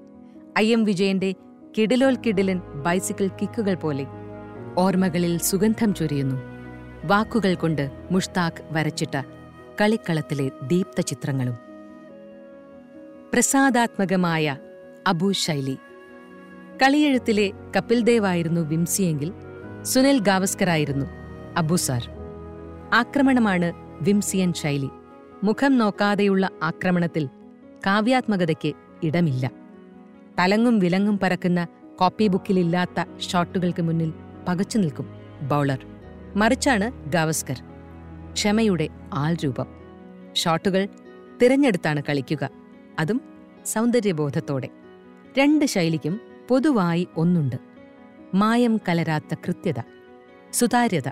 ഐ 0.58 0.72
എം 0.72 0.84
വിജയന്റെ 0.84 1.34
കിടിലോൽ 1.78 2.16
കിടിലൻ 2.26 2.58
ബൈസിക്കിൾ 2.58 3.28
കിക്കുകൾ 3.28 3.74
പോലെ 3.74 4.06
ഓർമ്മകളിൽ 4.76 5.38
സുഗന്ധം 5.38 5.94
ചൊരിയുന്നു. 5.94 6.42
വാക്കുകൾ 7.04 7.54
കൊണ്ട് 7.54 7.90
മുഷ്താഖ് 8.10 8.62
വരച്ചിട്ട 8.70 9.22
കളിക്കളത്തിലെ 9.80 10.50
ദീപ്ത 10.66 11.00
ചിത്രങ്ങളും. 11.00 11.54
പ്രസാദാത്മകമായ 13.32 14.56
അബു 15.06 15.32
ശൈലി. 15.32 15.74
കളിയെഴുത്തിലെ 16.82 17.52
കപിൽ 17.76 18.00
ദേവ് 18.00 18.26
ആയിരുന്നു 18.26 18.60
വിംസിയെങ്കിൽ 18.60 19.32
സുനിൽ 19.82 20.18
ഗാവസ്കറായിരുന്നു 20.18 21.06
അബു 21.56 21.76
സാർ. 21.76 22.08
ആക്രമണമാണ് 22.94 23.72
വിംസിയൻ 24.02 24.52
ശൈലി. 24.52 24.88
മുഖം 25.44 25.78
നോക്കാതെയുള്ള 25.78 26.48
ആക്രമണത്തിൽ 26.62 27.26
കാവ്യാത്മകതയ്ക്ക് 27.86 28.72
ഇടമില്ല. 29.02 29.61
തലങ്ങും 30.38 30.78
വിലങ്ങും 30.78 31.18
പരക്കുന്ന 31.18 31.66
കോപ്പി 32.00 32.26
ബുക്കിലില്ലാത്ത 32.26 33.18
ഷോട്ടുകൾക്ക് 33.18 33.82
മുന്നിൽ 33.82 34.12
പകച്ചു 34.48 34.78
നിൽക്കും 34.78 35.06
ബൗളർ. 35.48 35.86
മറിച്ചാണ് 36.36 37.10
ഗാവസ്കർ. 37.10 37.62
ക്ഷമയുടെ 38.32 38.88
ആൾരൂപം 39.14 39.66
ഷോട്ടുകൾ 40.34 40.88
തിരഞ്ഞെടുത്താണ് 41.42 42.02
കളിക്കുക. 42.08 42.50
അതും 42.98 43.20
സൗന്ദര്യബോധത്തോടെ. 43.66 44.68
രണ്ട് 45.38 45.64
ശൈലിക്കും 45.64 46.20
പൊതുവായി 46.48 47.08
ഒന്നുണ്ട്. 47.16 47.56
മായം 48.34 48.80
കലരാത്ത 48.88 49.34
കൃത്യത 49.34 49.80
സുതാര്യത. 50.52 51.08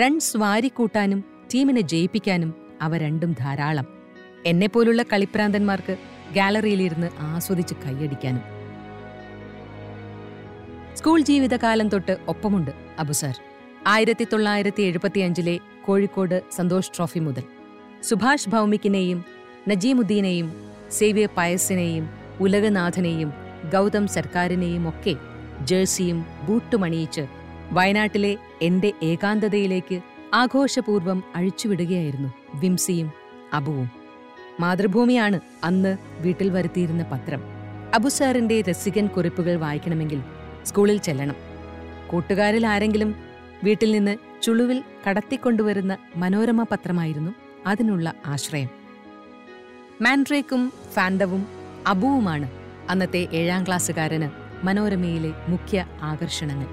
റൺസ് 0.00 0.36
വാരിക്കൂട്ടാനും 0.36 1.24
ടീമിനെ 1.54 1.80
ജയിപ്പിക്കാനും 1.80 2.54
അവ 2.82 2.96
രണ്ടും 2.96 3.32
ധാരാളം. 3.32 3.86
എന്നെപ്പോലുള്ള 4.46 5.02
കളിപ്രാന്തന്മാർക്ക് 5.02 5.96
ഗാലറിയിലിരുന്ന് 6.36 7.08
ആസ്വദിച്ച് 7.20 7.74
കൈയടിക്കാനും. 7.74 8.44
സ്കൂൾ 10.94 11.20
ജീവിതകാലം 11.20 11.88
തൊട്ട് 11.88 12.16
ഒപ്പമുണ്ട് 12.28 12.70
അബുസാർ 12.98 13.40
ആയിരത്തി 13.86 14.26
തൊള്ളായിരത്തി 14.32 14.82
എഴുപത്തിയഞ്ചിലെ 14.82 15.58
കോഴിക്കോട് 15.86 16.42
സന്തോഷ് 16.52 16.90
ട്രോഫി 16.96 17.18
മുതൽ. 17.18 17.42
സുഭാഷ് 18.02 18.50
ഭൗമിക്കിനെയും 18.50 19.24
നജീമുദ്ദീനെയും 19.68 20.48
സേവ്യ 20.90 21.28
പയസിനെയും 21.38 22.08
ഉലകനാഥനെയും 22.40 23.32
ഗൗതം 23.72 24.06
സർക്കാരിനെയും 24.06 24.88
ഒക്കെ 24.88 25.14
ജേഴ്സിയും 25.62 26.26
ബൂട്ടുമണിയിച്ച് 26.42 27.26
വയനാട്ടിലെ 27.70 28.36
എന്റെ 28.62 28.92
ഏകാന്തതയിലേക്ക് 29.02 30.00
ആഘോഷപൂർവം 30.34 31.22
അഴിച്ചുവിടുകയായിരുന്നു 31.36 32.30
വിംസിയും 32.54 33.10
അബുവും. 33.52 34.01
മാതൃഭൂമിയാണ് 34.60 35.40
അന്ന് 35.64 35.96
വീട്ടിൽ 36.20 36.50
വരുത്തിയിരുന്ന 36.50 37.02
പത്രം. 37.02 37.42
അബുസാറിന്റെ 37.94 38.60
രസികൻ 38.60 39.06
കുറിപ്പുകൾ 39.06 39.56
വായിക്കണമെങ്കിൽ 39.56 40.22
സ്കൂളിൽ 40.62 40.96
ചെല്ലണം. 40.96 41.36
കൂട്ടുകാരിൽ 42.10 42.66
ആരെങ്കിലും 42.66 43.14
വീട്ടിൽ 43.64 43.92
നിന്ന് 43.92 44.42
ചുളുവിൽ 44.42 44.84
കടത്തിക്കൊണ്ടുവരുന്ന 45.08 45.96
മനോരമ 46.16 46.62
പത്രമായിരുന്നു 46.62 47.32
അതിനുള്ള 47.66 48.14
ആശ്രയം. 48.26 48.68
മാൻഡ്രേക്കും 50.02 50.72
ഫാൻഡവും 50.92 51.46
അബുവുമാണ് 51.86 52.50
അന്നത്തെ 52.90 53.28
ഏഴാം 53.32 53.66
ക്ലാസ്സുകാരന് 53.66 54.30
മനോരമയിലെ 54.66 55.32
മുഖ്യ 55.48 55.86
ആകർഷണങ്ങൾ. 56.02 56.66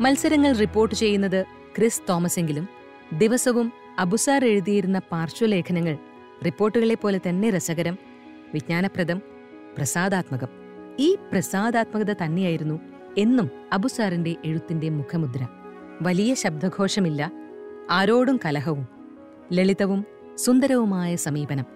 മത്സരങ്ങൾ 0.00 0.56
റിപ്പോർട്ട് 0.56 0.94
ചെയ്യുന്നത് 0.94 1.44
ക്രിസ് 1.78 2.02
തോമസെങ്കിലും 2.08 2.68
ദിവസവും 3.12 3.72
അബുസാർ 3.98 4.44
എഴുതിയിരുന്ന 4.44 4.98
പാർശ്വലേഖനങ്ങൾ 4.98 5.98
റിപ്പോർട്ടുകളെ 6.44 6.94
പോലെ 6.94 7.20
തന്നെ 7.28 7.50
രസകരം 7.50 7.98
വിജ്ഞാനപ്രദം 8.54 9.18
പ്രസാദാത്മകം. 9.76 10.48
ഈ 10.98 11.16
പ്രസാദാത്മകത 11.32 12.12
തന്നെയായിരുന്നു 12.12 12.80
എന്നും 13.18 13.50
അബുസാറിന്റെ 13.72 14.36
എഴുത്തിന്റെ 14.44 14.88
മുഖമുദ്ര. 14.88 15.48
വലിയ 16.02 16.34
ശബ്ദഘോഷമില്ല 16.34 17.32
ആരോടും 17.90 18.40
കലഹവും 18.44 18.88
ലളിതവും 19.52 20.04
സുന്ദരവുമായ 20.34 21.16
സമീപനം. 21.16 21.66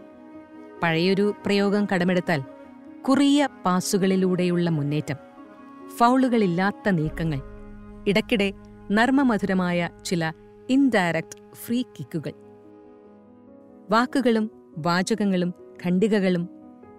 പഴയൊരു 0.82 1.34
പ്രയോഗം 1.46 1.86
കടമെടുത്താൽ 1.94 2.40
കുറിയ 3.08 3.48
പാസുകളിലൂടെയുള്ള 3.64 4.70
മുന്നേറ്റം 4.70 5.16
ഫൗളുകളില്ലാത്ത 5.96 6.88
നീക്കങ്ങൾ 6.88 7.40
ഇടയ്ക്കിടെ 8.08 8.52
നർമ്മമധുരമായ 8.90 9.88
ചില 10.04 10.32
ഇൻഡയറക്റ്റ് 10.70 11.54
ഫ്രീ 11.54 11.82
കിക്കുകൾ 11.82 12.49
വാക്കുകളും 13.90 14.50
വാചകങ്ങളും 14.78 15.54
ഖണ്ഡികകളും 15.84 16.48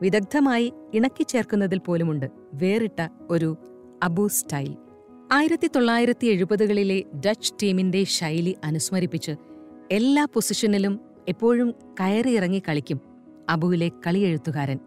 വിദഗ്ധമായി 0.01 0.73
ഇണക്കിച്ചേർക്കുന്നതിൽ 0.93 1.79
പോലുമുണ്ട് 1.79 2.25
വേറിട്ട 2.53 3.07
ഒരു 3.29 3.57
അബു 4.03 4.27
സ്റ്റൈൽ. 4.27 4.77
ആയിരത്തി 5.31 5.69
തൊള്ളായിരത്തി 5.75 6.27
എഴുപതുകളിലെ 6.27 7.03
ഡച്ച് 7.25 7.53
ടീമിന്റെ 7.63 8.03
ശൈലി 8.03 8.55
അനുസ്മരിപ്പിച്ച് 8.63 9.31
എല്ലാ 9.91 10.25
പൊസിഷനിലും 10.25 10.99
എപ്പോഴും 11.27 11.71
കയറിയിറങ്ങി 11.99 12.61
കളിക്കും 12.69 13.01
അബുവിലെ 13.49 13.91
കളിയെഴുത്തുകാരൻ. 14.07 14.79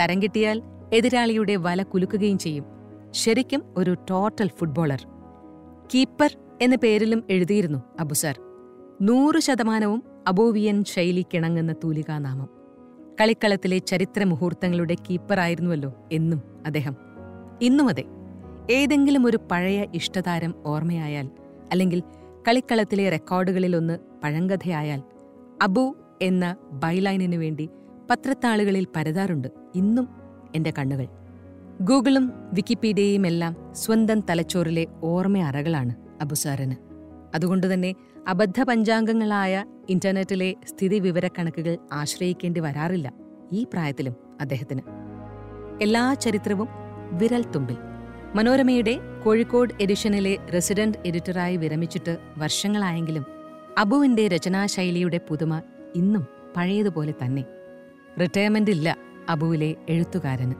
തരം 0.00 0.22
കിട്ടിയാൽ 0.22 0.62
എതിരാളിയുടെ 0.94 1.56
വല 1.56 1.82
കുലുക്കുകയും 1.82 2.38
ചെയ്യും. 2.38 2.64
ശരിക്കും 3.10 3.62
ഒരു 3.76 3.96
ടോട്ടൽ 4.10 4.50
ഫുട്ബോളർ. 4.58 5.06
കീപ്പർ 5.94 6.38
എന്ന 6.62 6.76
പേരിലും 6.76 7.24
എഴുതിയിരുന്നു 7.30 7.78
അബുസാർ 8.00 8.40
നൂറ് 9.02 9.40
ശതമാനവും 9.40 10.11
അബോവിയൻ 10.28 10.84
ശൈലിക്കിണങ്ങുന്ന 10.84 11.72
തൂലികാനാമം. 11.72 12.48
കളിക്കളത്തിലെ 13.20 13.78
ചരിത്ര 13.78 14.24
മുഹൂർത്തങ്ങളുടെ 14.24 14.96
കീപ്പറായിരുന്നുവല്ലോ 15.10 15.94
എന്നും 16.12 16.42
അദ്ദേഹം. 16.66 16.96
ഇന്നും 17.62 17.88
അതെ 17.88 18.04
ഏതെങ്കിലും 18.70 19.26
ഒരു 19.26 19.38
പഴയ 19.50 19.86
ഇഷ്ടതാരം 19.94 20.54
ഓർമ്മയായാൽ 20.66 21.30
അല്ലെങ്കിൽ 21.72 22.02
കളിക്കളത്തിലെ 22.48 23.10
റെക്കോർഡുകളിലൊന്ന് 23.10 23.98
പഴങ്കഥയായാൽ 24.24 25.02
അബു 25.62 25.96
എന്ന 26.22 26.56
ബൈലൈനിനു 26.72 27.36
വേണ്ടി 27.36 27.68
പത്രത്താളുകളിൽ 28.10 28.86
പരതാറുണ്ട് 28.96 29.48
ഇന്നും 29.74 30.08
എന്റെ 30.54 30.72
കണ്ണുകൾ. 30.78 31.06
ഗൂഗിളും 31.82 32.32
വിക്കിപീഡിയയും 32.52 33.26
എല്ലാം 33.26 33.56
സ്വന്തം 33.72 34.20
തലച്ചോറിലെ 34.20 34.86
ഓർമ്മ 35.02 35.38
അറകളാണ് 35.38 35.94
അബുസാറിന് 36.20 36.76
അതുകൊണ്ടുതന്നെ 37.34 37.94
അബദ്ധ 38.28 38.62
പഞ്ചാംഗങ്ങളായ 38.62 39.64
ഇന്റർനെറ്റിലെ 39.88 40.54
സ്ഥിതിവിവരക്കണക്കുകൾ 40.68 41.78
ആശ്രയിക്കേണ്ടി 41.92 42.60
വരാറില്ല 42.60 43.12
ഈ 43.52 43.64
പ്രായത്തിലും 43.64 44.16
അദ്ദേഹത്തിന്. 44.40 44.80
എല്ലാ 45.82 46.14
ചരിത്രവും 46.14 46.68
വിരൽ 47.12 47.42
തുമ്പിൽ. 47.42 47.76
മനോരമയുടെ 48.34 48.98
കോഴിക്കോട് 49.24 49.74
എഡിഷനിലെ 49.80 50.38
റെസിഡന്റ് 50.54 50.98
എഡിറ്ററായി 51.06 51.56
വിരമിച്ചിട്ട് 51.56 52.18
വർഷങ്ങളായെങ്കിലും 52.38 53.26
അബുവിന്റെ 53.78 54.28
രചനാശൈലിയുടെ 54.28 55.20
പുതുമ 55.28 55.62
ഇന്നും 55.96 56.26
പഴയതുപോലെ 56.56 57.14
തന്നെ. 57.24 57.44
റിട്ടയർമെന്റ് 58.20 58.70
ഇല്ല 58.70 58.96
അബുവിലെ 59.28 59.76
എഴുത്തുകാരന്. 59.88 60.54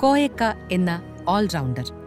കോയക്ക 0.00 0.42
എന്ന 0.72 1.02
ഓൾറൗണ്ടർ 1.28 2.01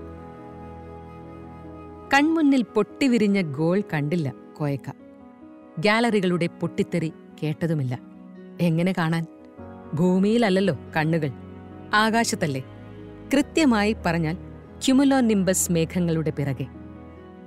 കൺമുന്നിൽ 2.15 2.63
പൊട്ടിവിരിഞ്ഞ 2.63 3.41
ഗോൾ 3.41 3.83
കണ്ടില്ല 3.93 4.33
കോയക്ക. 4.57 4.91
ഗാലറികളുടെ 5.79 6.47
പൊട്ടിത്തെറി 6.47 7.13
കേട്ടതുമില്ല. 7.43 7.99
എങ്ങനെ 8.61 8.93
കാണാൻ? 8.97 9.25
ഭൂമിയിലല്ലല്ലോ 9.93 10.77
കണ്ണുകൾ. 10.95 11.29
ആകാശത്തല്ലേ? 11.93 12.61
കൃത്യമായി 13.33 13.95
പറഞ്ഞാൽ 14.05 14.33
ക്യുമുലോ 14.85 15.19
നിംബസ് 15.19 15.71
മേഘങ്ങളുടെ 15.71 16.29
പിറകെ. 16.29 16.65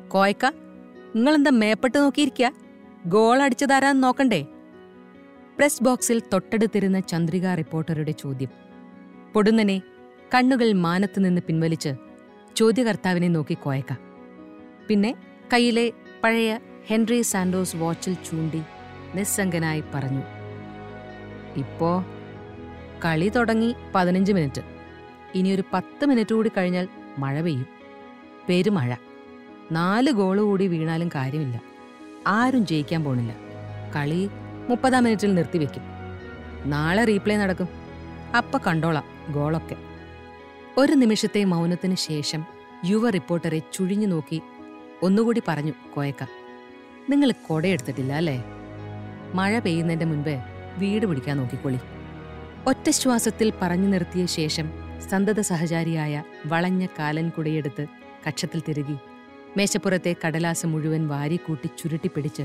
കോയക്ക 0.08 0.46
നിങ്ങളെന്താ 1.16 1.50
മേപ്പെട്ട് 1.50 1.98
നോക്കിയിരിക്കുക 1.98 2.52
ഗോൾ 3.06 3.42
അടിച്ചതാരാന്ന് 3.42 4.02
നോക്കണ്ടേ? 4.02 4.46
പ്രസ് 5.58 5.84
ബോക്സിൽ 5.84 6.22
തൊട്ടടുത്തിരുന്ന 6.32 7.00
ചന്ദ്രിക 7.00 7.54
റിപ്പോർട്ടറുടെ 7.54 8.10
ചോദ്യം. 8.10 8.48
പൊടുന്നനെ 9.32 9.82
കണ്ണുകൾ 10.34 10.72
മാനത്തുനിന്ന് 10.72 11.40
പിൻവലിച്ച് 11.40 11.88
ചോദ്യകർത്താവിനെ 12.56 13.28
നോക്കി 13.28 13.54
കോയക്ക. 13.54 14.07
പിന്നെ 14.88 15.14
കയ്യിലെ 15.52 15.92
പഴയ 16.24 16.58
ഹെൻറി 16.86 17.22
സാൻഡോസ് 17.22 17.76
വാച്ചിൽ 17.76 18.14
ചൂണ്ടി 18.14 18.62
നിസ്സംഗനായി 19.14 19.84
പറഞ്ഞു 19.94 20.22
ഇപ്പോ 21.56 22.04
കളി 23.04 23.28
തുടങ്ങി 23.28 23.74
പതിനഞ്ച് 23.94 24.32
മിനിറ്റ്. 24.32 24.62
ഇനിയൊരു 25.34 25.62
പത്ത് 25.72 26.06
മിനിറ്റ് 26.06 26.34
കൂടി 26.34 26.50
കഴിഞ്ഞാൽ 26.56 26.88
മഴ 27.18 27.40
പെയ്യും. 27.40 27.66
പെരുമഴ. 28.48 28.94
നാല് 29.72 30.10
ഗോൾ 30.10 30.40
കൂടി 30.40 30.66
വീണാലും 30.66 31.08
കാര്യമില്ല. 31.14 31.60
ആരും 32.26 32.66
ജയിക്കാൻ 32.66 33.04
പോണില്ല. 33.04 33.34
കളി 33.96 34.28
മുപ്പതാം 34.68 35.04
മിനിറ്റിൽ 35.04 35.34
നിർത്തിവെക്കും 35.34 35.82
നാളെ 36.66 37.04
റീപ്ലേ 37.04 37.36
നടക്കും. 37.36 37.68
അപ്പ 38.36 38.56
കണ്ടോളാം 38.56 39.32
ഗോളൊക്കെ. 39.32 39.76
ഒരു 40.78 40.92
നിമിഷത്തെ 40.92 41.44
മൗനത്തിന് 41.44 41.94
ശേഷം 41.94 42.44
യുവ 42.84 43.10
റിപ്പോർട്ടറെ 43.10 43.58
ചുഴിഞ്ഞു 43.72 44.06
നോക്കി 44.06 44.42
ഒന്നുകൂടി 45.02 45.42
പറഞ്ഞു 45.48 45.72
കോയക്ക. 45.96 46.26
നിങ്ങൾ 47.10 47.30
കൊടയെടുത്തിട്ടില്ല 47.30 48.12
അല്ലേ? 48.12 48.44
മഴ 49.34 49.58
പെയ്യുന്നതിന്റെ 49.58 50.06
മുൻപേ 50.06 50.42
വീട് 50.78 51.06
പിടിക്കാൻ 51.06 51.36
നോക്കിക്കൊള്ളി 51.36 51.80
ഒറ്റ 52.66 52.90
ശ്വാസത്തിൽ 52.90 53.52
പറഞ്ഞു 53.62 53.88
നിർത്തിയ 53.88 54.26
ശേഷം 54.26 54.70
സന്തത 55.10 55.40
സഹചാരിയായ 55.40 56.22
വളഞ്ഞ 56.46 56.86
കാലൻ 56.98 57.28
കുടയെടുത്ത് 57.28 57.86
കക്ഷത്തിൽ 58.28 58.62
തിരുകി. 58.68 58.96
മേശപ്പുറത്തെ 59.56 60.16
കടലാസ് 60.26 60.66
മുഴുവൻ 60.66 61.08
വാരിക്കൂട്ടി 61.08 61.66
ചുരുട്ടിപ്പിടിച്ച് 61.66 62.42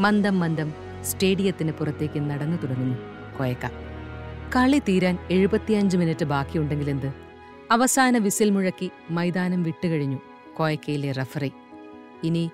മന്ദം 0.00 0.40
മന്ദം 0.40 0.72
സ്റ്റേഡിയത്തിന് 1.02 1.72
പുറത്തേക്ക് 1.72 2.30
നടന്നു 2.30 2.56
തുടങ്ങുന്നു 2.56 2.98
കോയക്ക. 3.38 3.70
കളി 4.56 4.78
തീരാൻ 4.78 5.18
എഴുപത്തിയഞ്ച് 5.30 5.96
മിനിറ്റ് 5.96 6.24
ബാക്കിയുണ്ടെങ്കിലെന്ത് 6.24 7.12
അവസാന 7.70 8.18
വിസിൽ 8.18 8.50
മുഴക്കി 8.50 8.90
മൈതാനം 9.10 9.62
വിട്ടുകഴിഞ്ഞു 9.62 10.18
കോയക്കയിലെ 10.56 11.12
റഫറി. 11.12 11.52
ഇനി 12.24 12.50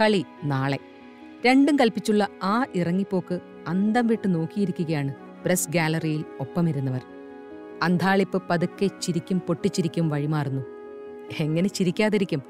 കളി 0.00 0.24
നാളെ. 0.44 0.78
രണ്ടും 1.46 1.78
കൽപ്പിച്ചുള്ള 1.78 2.28
ആ 2.42 2.64
ഇറങ്ങിപ്പോക്ക് 2.74 3.40
അന്തം 3.68 4.06
വിട്ട് 4.06 4.34
നോക്കിയിരിക്കുകയാണ് 4.34 5.14
പ്രസ് 5.44 5.70
ഗാലറിയിൽ 5.70 6.24
ഒപ്പമിരുന്നവർ. 6.40 7.00
അന്താളിപ്പ് 7.82 8.42
പതുക്കെ 8.50 8.86
ചിരിക്കും 8.86 9.38
പൊട്ടിച്ചിരിക്കും 9.38 10.08
വഴിമാറുന്നു. 10.08 10.62
എങ്ങനെ 11.40 11.68
ചിരിക്കാതിരിക്കും? 11.68 12.42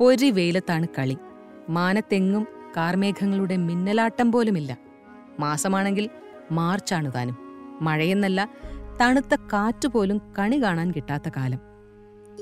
പൊരി 0.00 0.30
വെയിലത്താണ് 0.30 0.86
കളി. 0.98 1.16
മാനത്തെങ്ങും 1.68 2.46
കാർമേഘങ്ങളുടെ 2.76 3.56
മിന്നലാട്ടം 3.56 4.32
പോലുമില്ല. 4.32 4.78
മാസമാണെങ്കിൽ 5.40 6.10
മാർച്ചാണ് 6.52 7.12
താനും. 7.14 7.36
മഴയെന്നല്ല 7.80 8.50
തണുത്ത 9.00 9.34
കാറ്റുപോലും 9.34 10.20
കണി 10.38 10.62
കാണാൻ 10.62 10.90
കിട്ടാത്ത 10.90 11.28
കാലം. 11.36 11.58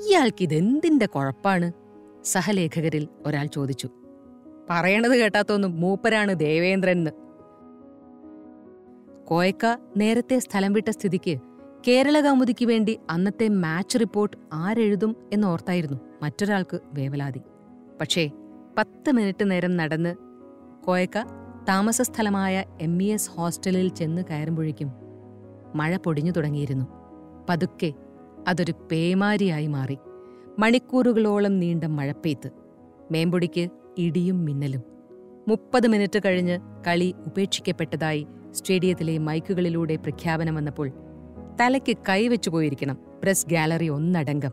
ഇയാൾക്കിതെന്തിന്റെ 0.07 1.05
കുഴപ്പാണ്? 1.05 1.82
സഹലേഖകരിൽ 2.23 3.07
ഒരാൾ 3.25 3.45
ചോദിച്ചു 3.45 3.89
പറയണത് 4.69 5.15
കേട്ടാത്തൊന്നും 5.19 5.81
മൂപ്പരാണ് 5.81 6.39
ദേവേന്ദ്രൻ 6.39 7.09
കോയക്ക 9.25 9.65
നേരത്തെ 9.97 10.39
സ്ഥലം 10.39 10.73
വിട്ട 10.73 10.89
സ്ഥിതിക്ക് 10.89 11.39
കേരള 11.87 12.21
കൗമുദിക്ക് 12.21 12.65
വേണ്ടി 12.65 12.99
അന്നത്തെ 13.09 13.47
മാച്ച് 13.47 13.99
റിപ്പോർട്ട് 13.99 14.37
ആരെഴുതും 14.53 15.15
എന്നോർത്തായിരുന്നു 15.33 15.97
മറ്റൊരാൾക്ക് 16.23 16.79
വേവലാതി. 16.93 17.41
പക്ഷേ 18.01 18.31
പത്ത് 18.77 19.11
മിനിറ്റ് 19.11 19.51
നേരം 19.51 19.77
നടന്ന് 19.77 20.15
കോയക്ക 20.85 21.17
താമസ 21.69 22.01
സ്ഥലമായ 22.01 22.63
എം 22.81 23.03
ഇ 23.03 23.11
എസ് 23.11 23.29
ഹോസ്റ്റലിൽ 23.29 23.87
ചെന്ന് 23.87 24.21
കയറുമ്പോഴേക്കും 24.21 24.91
മഴ 25.75 25.97
പൊടിഞ്ഞു 25.97 26.31
തുടങ്ങിയിരുന്നു. 26.31 26.85
പതുക്കെ 27.49 27.93
അതൊരു 28.47 28.73
പേമാരിയായി 28.91 29.67
മാറി. 29.67 29.97
മണിക്കൂറുകളോളം 30.59 31.59
നീണ്ട 31.59 31.83
മഴപ്പെയ്ത്ത് 31.83 32.49
മേമ്പൊടിക്ക് 33.11 33.69
ഇടിയും 33.97 34.45
മിന്നലും. 34.45 34.83
മുപ്പത് 35.47 35.87
മിനിറ്റ് 35.87 36.19
കഴിഞ്ഞ് 36.25 36.59
കളി 36.87 37.13
ഉപേക്ഷിക്കപ്പെട്ടതായി 37.17 38.27
സ്റ്റേഡിയത്തിലെ 38.51 39.17
മൈക്കുകളിലൂടെ 39.17 39.95
പ്രഖ്യാപനം 39.95 40.55
വന്നപ്പോൾ 40.55 40.91
തലയ്ക്ക് 41.61 41.97
കൈവച്ചു 42.09 42.49
പോയിരിക്കണം 42.49 42.97
പ്രസ് 43.23 43.47
ഗാലറി 43.47 43.89
ഒന്നടങ്കം. 43.89 44.51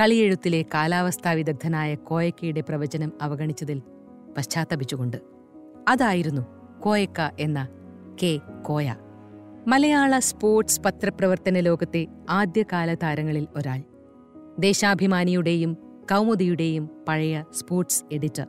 കളിയെഴുത്തിലെ 0.00 0.64
കാലാവസ്ഥാ 0.74 1.32
വിദഗ്ധനായ 1.32 1.94
കോയക്കയുടെ 1.94 2.60
പ്രവചനം 2.60 3.12
അവഗണിച്ചതിൽ 3.22 3.82
പശ്ചാത്തപിച്ചുകൊണ്ട്. 4.36 5.16
അതായിരുന്നു 5.88 6.42
കോയക്ക 6.80 7.30
എന്ന 7.40 7.68
കെ 8.22 8.40
കോയ. 8.62 8.96
മലയാള 9.68 10.18
സ്പോർട്സ് 10.18 10.80
പത്രപ്രവർത്തന 10.80 11.60
ലോകത്തെ 11.60 12.06
ആദ്യകാല 12.30 12.94
താരങ്ങളിൽ 12.94 13.46
ഒരാൾ. 13.56 13.93
ദേശാഭിമാനിയുടെയും 14.58 15.74
കൗമുദിയുടെയും 16.10 16.90
പഴയ 17.08 17.44
സ്പോർട്സ് 17.52 18.04
എഡിറ്റർ. 18.12 18.46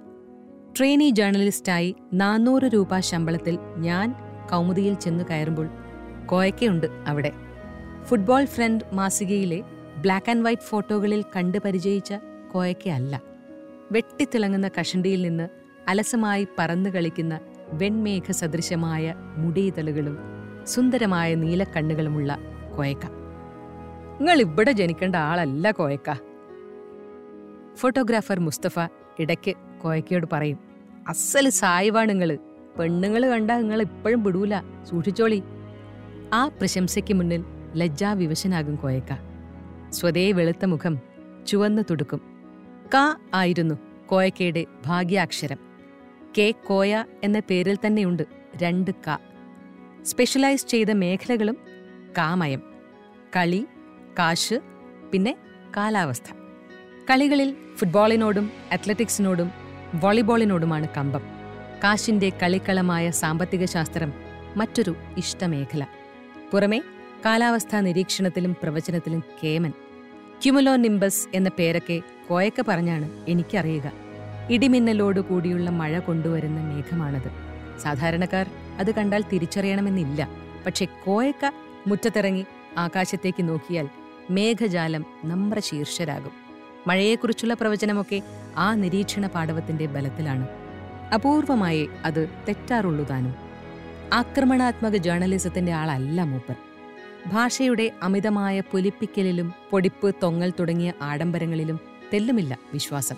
ട്രെയിനി 0.77 1.09
ജേർണലിസ്റ്റായി 1.09 1.95
നാനൂറ് 2.13 2.63
രൂപ 2.63 2.99
ശമ്പളത്തിൽ 2.99 3.57
ഞാൻ 3.77 4.15
കൗമുദിയിൽ 4.51 4.93
ചെന്നു 4.93 5.23
കയറുമ്പോൾ 5.23 5.69
കോയക്കയുണ്ട് 6.25 6.87
അവിടെ. 7.07 7.31
ഫുട്ബോൾ 8.03 8.45
ഫ്രണ്ട് 8.45 8.83
മാസികയിലെ 8.93 9.61
ബ്ലാക്ക് 9.97 10.29
ആൻഡ് 10.29 10.45
വൈറ്റ് 10.45 10.61
ഫോട്ടോകളിൽ 10.61 11.25
കണ്ടു 11.35 11.57
പരിചയിച്ച 11.65 12.13
കോയക്കയല്ല 12.51 13.21
വെട്ടിത്തിളങ്ങുന്ന 13.91 14.69
കഷണ്ടിയിൽ 14.79 15.21
നിന്ന് 15.21 15.49
അലസമായി 15.87 16.47
പറന്നു 16.59 16.89
കളിക്കുന്ന 16.89 17.39
വെൺമേഘ 17.73 18.31
സദൃശമായ 18.31 19.15
മുടിയിതളുകളും 19.37 20.17
സുന്ദരമായ 20.67 21.35
നീലക്കണ്ണുകളുമുള്ള 21.35 22.37
കോയക്ക. 22.77 23.24
നിങ്ങൾ 24.15 24.41
ഇവിടെ 24.41 24.71
ജനിക്കേണ്ട 24.71 25.15
ആളല്ല 25.15 25.71
കോയക്ക. 25.71 26.13
ഫോട്ടോഗ്രാഫർ 27.75 28.39
മുസ്തഫ 28.39 28.79
ഇടയ്ക്ക് 29.19 29.53
കോയക്കയോട് 29.81 30.27
പറയും 30.33 30.59
അസൽ 31.07 31.49
സായിവാണ് 31.49 32.09
നിങ്ങൾ. 32.09 32.37
പെണ്ണുങ്ങൾ 32.79 33.29
കണ്ടാ 33.29 33.57
നിങ്ങൾ 33.57 33.81
ഇപ്പോഴും 33.81 34.23
വിടൂല. 34.23 34.59
സൂക്ഷിച്ചോളി. 34.83 35.43
ആ 36.33 36.47
പ്രശംസയ്ക്ക് 36.47 37.13
മുന്നിൽ 37.13 37.45
ലജ്ജാവിവശനാകും 37.75 38.75
കോയക്ക. 38.75 39.17
സ്വതേ 39.89 40.31
വെളുത്ത 40.31 40.65
മുഖം 40.65 40.99
ചുവന്നു 41.47 41.81
തുടുക്കും. 41.81 42.21
ക 42.87 43.19
ആയിരുന്നു 43.33 43.75
കോയക്കയുടെ 44.05 44.65
ഭാഗ്യാക്ഷരം. 44.85 45.57
കെ 46.37 46.53
കോയ 46.67 47.05
എന്ന 47.23 47.39
പേരിൽ 47.39 47.77
തന്നെയുണ്ട് 47.85 48.23
രണ്ട് 48.57 48.91
ക. 48.91 49.19
സ്പെഷ്യലൈസ് 50.01 50.67
ചെയ്ത 50.67 50.91
മേഖലകളും 50.91 51.57
കാമയം. 52.17 52.61
കളി 53.35 53.65
കാശ് 54.19 54.59
പിന്നെ 55.11 55.37
കാലാവസ്ഥ. 55.77 56.33
കളികളിൽ 57.09 57.55
ഫുട്ബോളിനോടും 57.75 58.51
അത്ലറ്റിക്സിനോടും 58.71 59.51
വോളിബോളിനോടുമാണ് 59.95 60.87
കമ്പം. 60.97 61.21
കാശിന്റെ 61.83 62.29
കളിക്കളമായ 62.29 63.11
സാമ്പത്തിക 63.11 63.65
ശാസ്ത്രം 63.65 64.13
മറ്റൊരു 64.55 64.95
ഇഷ്ടമേഖല. 65.17 65.87
പുറമെ 66.51 66.81
കാലാവസ്ഥാ 67.25 67.79
നിരീക്ഷണത്തിലും 67.81 68.55
പ്രവചനത്തിലും 68.63 69.23
കേമൻ. 69.43 69.69
ക്യുമുലോ 70.43 70.75
നിംബസ് 70.75 71.27
എന്ന 71.33 71.49
പേരൊക്കെ 71.59 72.01
കോയക്ക 72.29 72.63
പറഞ്ഞാണ് 72.67 73.25
എനിക്കറിയുക. 73.27 73.91
ഇടിമിന്നലോട് 74.49 75.19
കൂടിയുള്ള 75.19 75.69
മഴ 75.69 75.99
കൊണ്ടുവരുന്ന 75.99 76.61
മേഘമാണത്. 76.61 77.31
സാധാരണക്കാർ 77.79 78.49
അത് 78.79 78.95
കണ്ടാൽ 78.95 79.23
തിരിച്ചറിയണമെന്നില്ല. 79.33 80.29
പക്ഷെ 80.65 80.85
കോയക്ക 80.85 81.51
മുറ്റത്തിറങ്ങി 81.87 82.45
ആകാശത്തേക്ക് 82.77 83.49
നോക്കിയാൽ 83.49 83.89
മേഘജാലം 84.29 85.05
നമ്ര 85.25 85.59
ശീർഷരാകും. 85.59 86.31
മഴയെക്കുറിച്ചുള്ള 86.87 87.53
പ്രവചനമൊക്കെ 87.53 88.21
ആ 88.57 88.75
നിരീക്ഷണ 88.75 89.27
പാടവത്തിന്റെ 89.27 89.85
ബലത്തിലാണ്. 89.85 90.47
അപൂർവമായി 91.13 91.89
അത് 92.05 92.29
തെറ്റാറുള്ളൂ 92.47 93.05
താനും 93.05 93.35
ആക്രമണാത്മക 94.13 94.95
ജേർണലിസത്തിന്റെ 94.95 95.71
ആളല്ല 95.71 96.23
മൂപ്പർ. 96.23 96.55
ഭാഷയുടെ 97.27 97.91
അമിതമായ 98.03 98.59
പൊലിപ്പിക്കലിലും 98.59 99.53
പൊടിപ്പ് 99.71 100.15
തൊങ്ങൽ 100.23 100.53
തുടങ്ങിയ 100.59 100.93
ആഡംബരങ്ങളിലും 101.01 101.79
തെല്ലുമില്ല 102.13 102.57
വിശ്വാസം. 102.73 103.15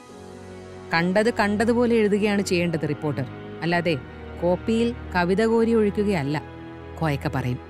കണ്ടത് 0.94 1.34
കണ്ടതുപോലെ 1.34 1.96
എഴുതുകയാണ് 1.96 2.42
ചെയ്യേണ്ടത് 2.42 2.90
റിപ്പോർട്ടർ. 2.90 3.26
അല്ലാതെ 3.62 3.98
കോപ്പിയിൽ 4.42 4.96
കവിത 5.16 5.46
കോരി 5.46 5.74
ഒഴിക്കുകയല്ല 5.74 6.42
കോയക്ക 7.00 7.28
പറയും. 7.28 7.67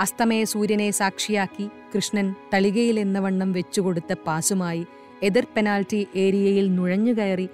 അസ്തമയ 0.00 0.44
സൂര്യനെ 0.44 0.90
സാക്ഷിയാക്കി 0.90 1.70
കൃഷ്ണൻ 1.94 2.34
തളികയിൽ 2.54 2.98
എന്ന 2.98 3.18
വണ്ണം 3.18 3.52
വെച്ചുകൊടുത്ത 3.52 4.14
പാസുമായി 4.26 4.86
എതിർ 5.22 5.46
പെനാൽറ്റി 5.56 6.06
ഏരിയയിൽ 6.16 6.74
നുഴഞ്ഞുകയറി 6.74 7.48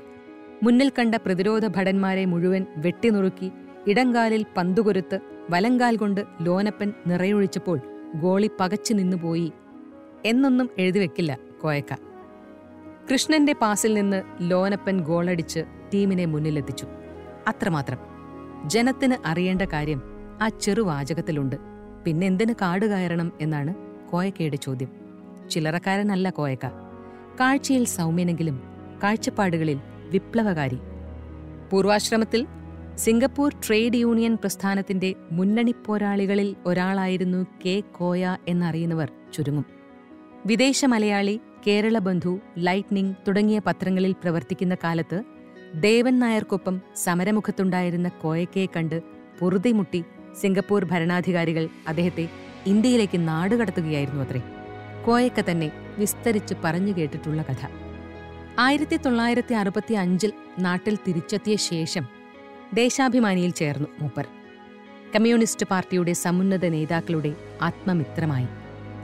മുന്നിൽ 0.62 0.92
കണ്ട 0.98 1.14
പ്രതിരോധ 1.14 1.66
ഭടന്മാരെ 1.66 2.24
മുഴുവൻ 2.24 2.66
വെട്ടിനുറുക്കി 2.76 3.52
ഇടങ്കാലിൽ 3.86 4.46
പന്തുകൊരുത്ത് 4.56 5.20
വലങ്കാൽ 5.50 5.96
കൊണ്ട് 5.96 6.20
ലോനപ്പൻ 6.40 6.92
നിറയൊഴിച്ചപ്പോൾ 7.06 7.80
ഗോളി 8.14 8.50
പകച്ചു 8.60 8.94
നിന്നുപോയി 8.94 9.52
എന്നൊന്നും 10.24 10.70
എഴുതിവെക്കില്ല 10.78 11.38
കോയക്ക. 11.62 11.96
കൃഷ്ണന്റെ 13.12 13.52
പാസിൽ 13.52 13.94
നിന്ന് 13.94 14.22
ലോനപ്പൻ 14.40 15.00
ഗോളടിച്ച് 15.00 15.60
ടീമിനെ 15.94 16.24
മുന്നിലെത്തിച്ചു. 16.24 16.86
അത്രമാത്രം. 17.48 17.98
ജനത്തിന് 18.66 19.14
അറിയേണ്ട 19.24 19.62
കാര്യം 19.62 20.02
ആ 20.42 20.48
ചെറുവാചകത്തിലുണ്ട് 20.48 21.56
പിന്നെന്തിന് 22.04 22.54
കാട് 22.62 22.86
കയറണം 22.86 23.32
എന്നാണ് 23.40 23.74
കോയക്കയുടെ 24.10 24.56
ചോദ്യം. 24.56 24.88
ചില്ലറക്കാരനല്ല 25.50 26.30
കോയക്ക. 26.30 26.66
കാഴ്ചയിൽ 27.40 27.84
സൗമ്യനെങ്കിലും 27.84 28.62
കാഴ്ചപ്പാടുകളിൽ 29.02 29.80
വിപ്ലവകാരി. 30.10 30.78
പൂർവാശ്രമത്തിൽ 31.72 32.46
സിംഗപ്പൂർ 32.94 33.54
ട്രേഡ് 33.68 33.96
യൂണിയൻ 33.96 34.34
പ്രസ്ഥാനത്തിന്റെ 34.34 35.14
മുന്നണി 35.32 35.74
പോരാളികളിൽ 35.86 36.56
ഒരാളായിരുന്നു 36.66 37.46
കെ 37.66 37.80
കോയ 37.80 38.36
എന്നറിയുന്നവർ 38.48 39.12
ചുരുങ്ങും. 39.34 39.64
വിദേശ 40.46 40.84
മലയാളി 40.84 41.40
കേരള 41.66 41.98
ബന്ധു 41.98 42.40
ലൈറ്റ്നിംഗ് 42.58 43.16
തുടങ്ങിയ 43.28 43.60
പത്രങ്ങളിൽ 43.66 44.12
പ്രവർത്തിക്കുന്ന 44.12 44.76
കാലത്ത് 44.84 45.22
ദേവൻ 45.74 46.18
നായർക്കൊപ്പം 46.18 46.80
സമരമുഖത്തുണ്ടായിരുന്ന 46.96 48.08
കോയക്കയെ 48.08 48.66
കണ്ട് 48.66 49.02
പൊറുതിമുട്ടി 49.40 50.04
സിംഗപ്പൂർ 50.36 50.84
ഭരണാധികാരികൾ 50.84 51.68
അദ്ദേഹത്തെ 51.88 52.28
ഇന്ത്യയിലേക്ക് 52.66 53.28
നാടുകടത്തുകയായിരുന്നു 53.28 54.24
അത്രേ. 54.24 54.42
കോയക്ക 55.06 55.50
തന്നെ 55.50 55.72
വിസ്തരിച്ച് 55.98 56.54
പറഞ്ഞു 56.64 56.92
കേട്ടിട്ടുള്ള 56.98 57.42
കഥ. 57.42 57.66
ആയിരത്തി 58.58 58.96
തൊള്ളായിരത്തി 58.96 59.54
അറുപത്തി 59.54 59.94
അഞ്ചിൽ 59.94 60.32
നാട്ടിൽ 60.58 60.98
തിരിച്ചെത്തിയ 61.08 61.56
ശേഷം 61.56 62.06
ദേശാഭിമാനിയിൽ 62.74 63.50
ചേർന്നു 63.50 63.88
മൂപ്പർ. 64.00 64.26
കമ്മ്യൂണിസ്റ്റ് 65.14 65.66
പാർട്ടിയുടെ 65.66 66.12
സമുന്നത 66.12 66.68
നേതാക്കളുടെ 66.68 67.34
ആത്മമിത്രമായി. 67.62 68.46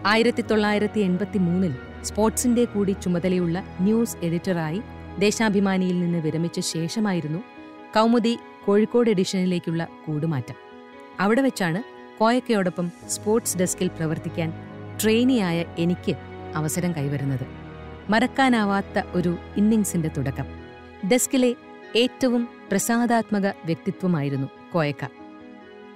ആയിരത്തി 0.07 0.43
തൊള്ളായിരത്തി 0.43 1.01
എൺപത്തി 1.01 1.39
മൂന്നിൽ 1.39 1.75
സ്പോർട്സിന്റെ 2.03 2.65
കൂടി 2.65 2.93
ചുമതലയുള്ള 2.93 3.77
ന്യൂസ് 3.81 4.17
എഡിറ്ററായി 4.23 4.83
ദേശാഭിമാനിയിൽ 5.19 6.01
നിന്ന് 6.01 6.19
വിരമിച്ച 6.19 6.61
ശേഷമായിരുന്നു 6.61 7.39
കൗമുദി 7.95 8.39
കോഴിക്കോട് 8.67 9.11
എഡിഷനിലേക്കുള്ള 9.11 9.89
കൂടുമാറ്റം. 10.07 10.66
അവിടെ 11.21 11.41
വെച്ചാണ് 11.41 11.83
കോയക്കയോടൊപ്പം 12.19 12.91
സ്പോർട്സ് 13.09 13.59
ഡെസ്കിൽ 13.59 13.89
പ്രവർത്തിക്കാൻ 13.89 14.53
ട്രെയിനിയായ 15.03 15.65
എനിക്ക് 15.79 16.17
അവസരം 16.55 16.93
കൈവരുന്നത്. 16.93 17.47
മറക്കാനാവാത്ത 18.11 19.03
ഒരു 19.13 19.37
ഇന്നിങ്സിന്റെ 19.57 20.09
തുടക്കം. 20.09 20.47
ഡെസ്കിലെ 21.09 21.55
ഏറ്റവും 21.97 22.49
പ്രസാദാത്മക 22.71 23.47
വ്യക്തിത്വമായിരുന്നു 23.47 24.49
കോയക്ക. 24.75 25.09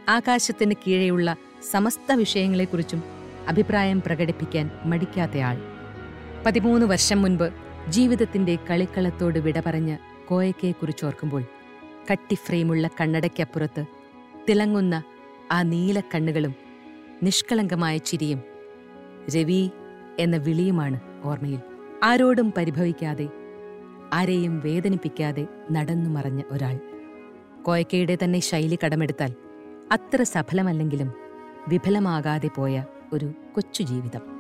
ആകാശത്തിന് 0.09 0.75
കീഴെയുള്ള 0.87 1.37
സമസ്ത 1.71 2.13
വിഷയങ്ങളെക്കുറിച്ചും 2.13 3.03
അഭിപ്രായം 3.49 4.03
പ്രകടിപ്പിക്കാൻ 4.03 4.71
മടിക്കാത്തയാൾ 4.85 5.59
പതിമൂന്ന് 6.47 6.87
വർഷം 6.87 7.23
മുൻപ് 7.23 7.53
ജീവിതത്തിന്റെ 7.89 8.59
കളിക്കളത്തോട് 8.71 9.39
വിട 9.39 9.63
പറഞ്ഞ 9.67 9.97
കോയക്കയെക്കുറിച്ചോർക്കുമ്പോൾ 10.29 11.45
കട്ടിഫ്രെയിമുള്ള 12.13 12.89
കണ്ണടയ്ക്കപ്പുറത്ത് 13.01 14.00
തിളങ്ങുന്ന 14.49 15.03
ആ 15.53 15.63
നീലക്കണ്ണുകളും 15.63 16.55
നിഷ്കളങ്കമായ 17.23 17.97
ചിരിയും 17.97 18.41
രവി 19.37 19.71
എന്ന 20.19 20.37
വിളിയുമാണ് 20.37 21.01
ഓർമ്മയിൽ. 21.25 21.61
ആരോടും 22.03 22.53
പരിഭവിക്കാതെ 22.57 23.29
ആരെയും 24.13 24.61
വേദനിപ്പിക്കാതെ 24.61 25.47
നടന്നു 25.73 26.11
മറഞ്ഞ 26.11 26.43
ഒരാൾ. 26.51 26.77
കോയക്കയുടെ 27.63 28.19
തന്നെ 28.25 28.41
ശൈലി 28.41 28.79
കടമെടുത്താൽ 28.85 29.33
അത്ര 29.93 30.23
സഫലമല്ലെങ്കിലും 30.23 31.13
വിഫലമാകാതെ 31.69 32.51
പോയ 32.57 32.85
ഒരു 33.13 33.33
കൊച്ചു 33.55 33.83
ജീവിതം. 33.83 34.40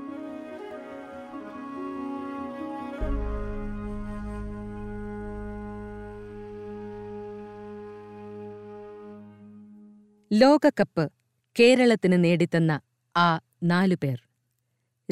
ലോകകപ്പ് 10.40 11.12
കേരളത്തിന് 11.60 12.24
നേടിത്തന്ന 12.24 12.80
ആ 13.16 13.40
നാലുപേർ 13.62 14.22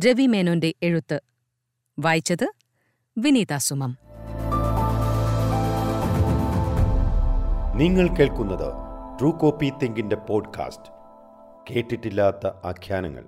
രവി 0.07 0.27
മേനോന്റെ 0.27 0.75
എഴുത്ത്. 0.83 1.21
വായിച്ചത് 1.99 2.53
വിനീത 3.19 3.57
സുമം. 3.57 3.99
നിങ്ങൾ 7.79 8.17
കേൾക്കുന്നത് 8.17 8.73
ട്രൂ 9.21 9.31
കോപ്പി 9.31 9.73
തിങ്കിന്റെ 9.83 10.17
പോഡ്കാസ്റ്റ്. 10.17 10.93
കേട്ടിട്ടില്ലാത്ത 11.71 12.47
ആഖ്യാനങ്ങൾ. 12.47 13.25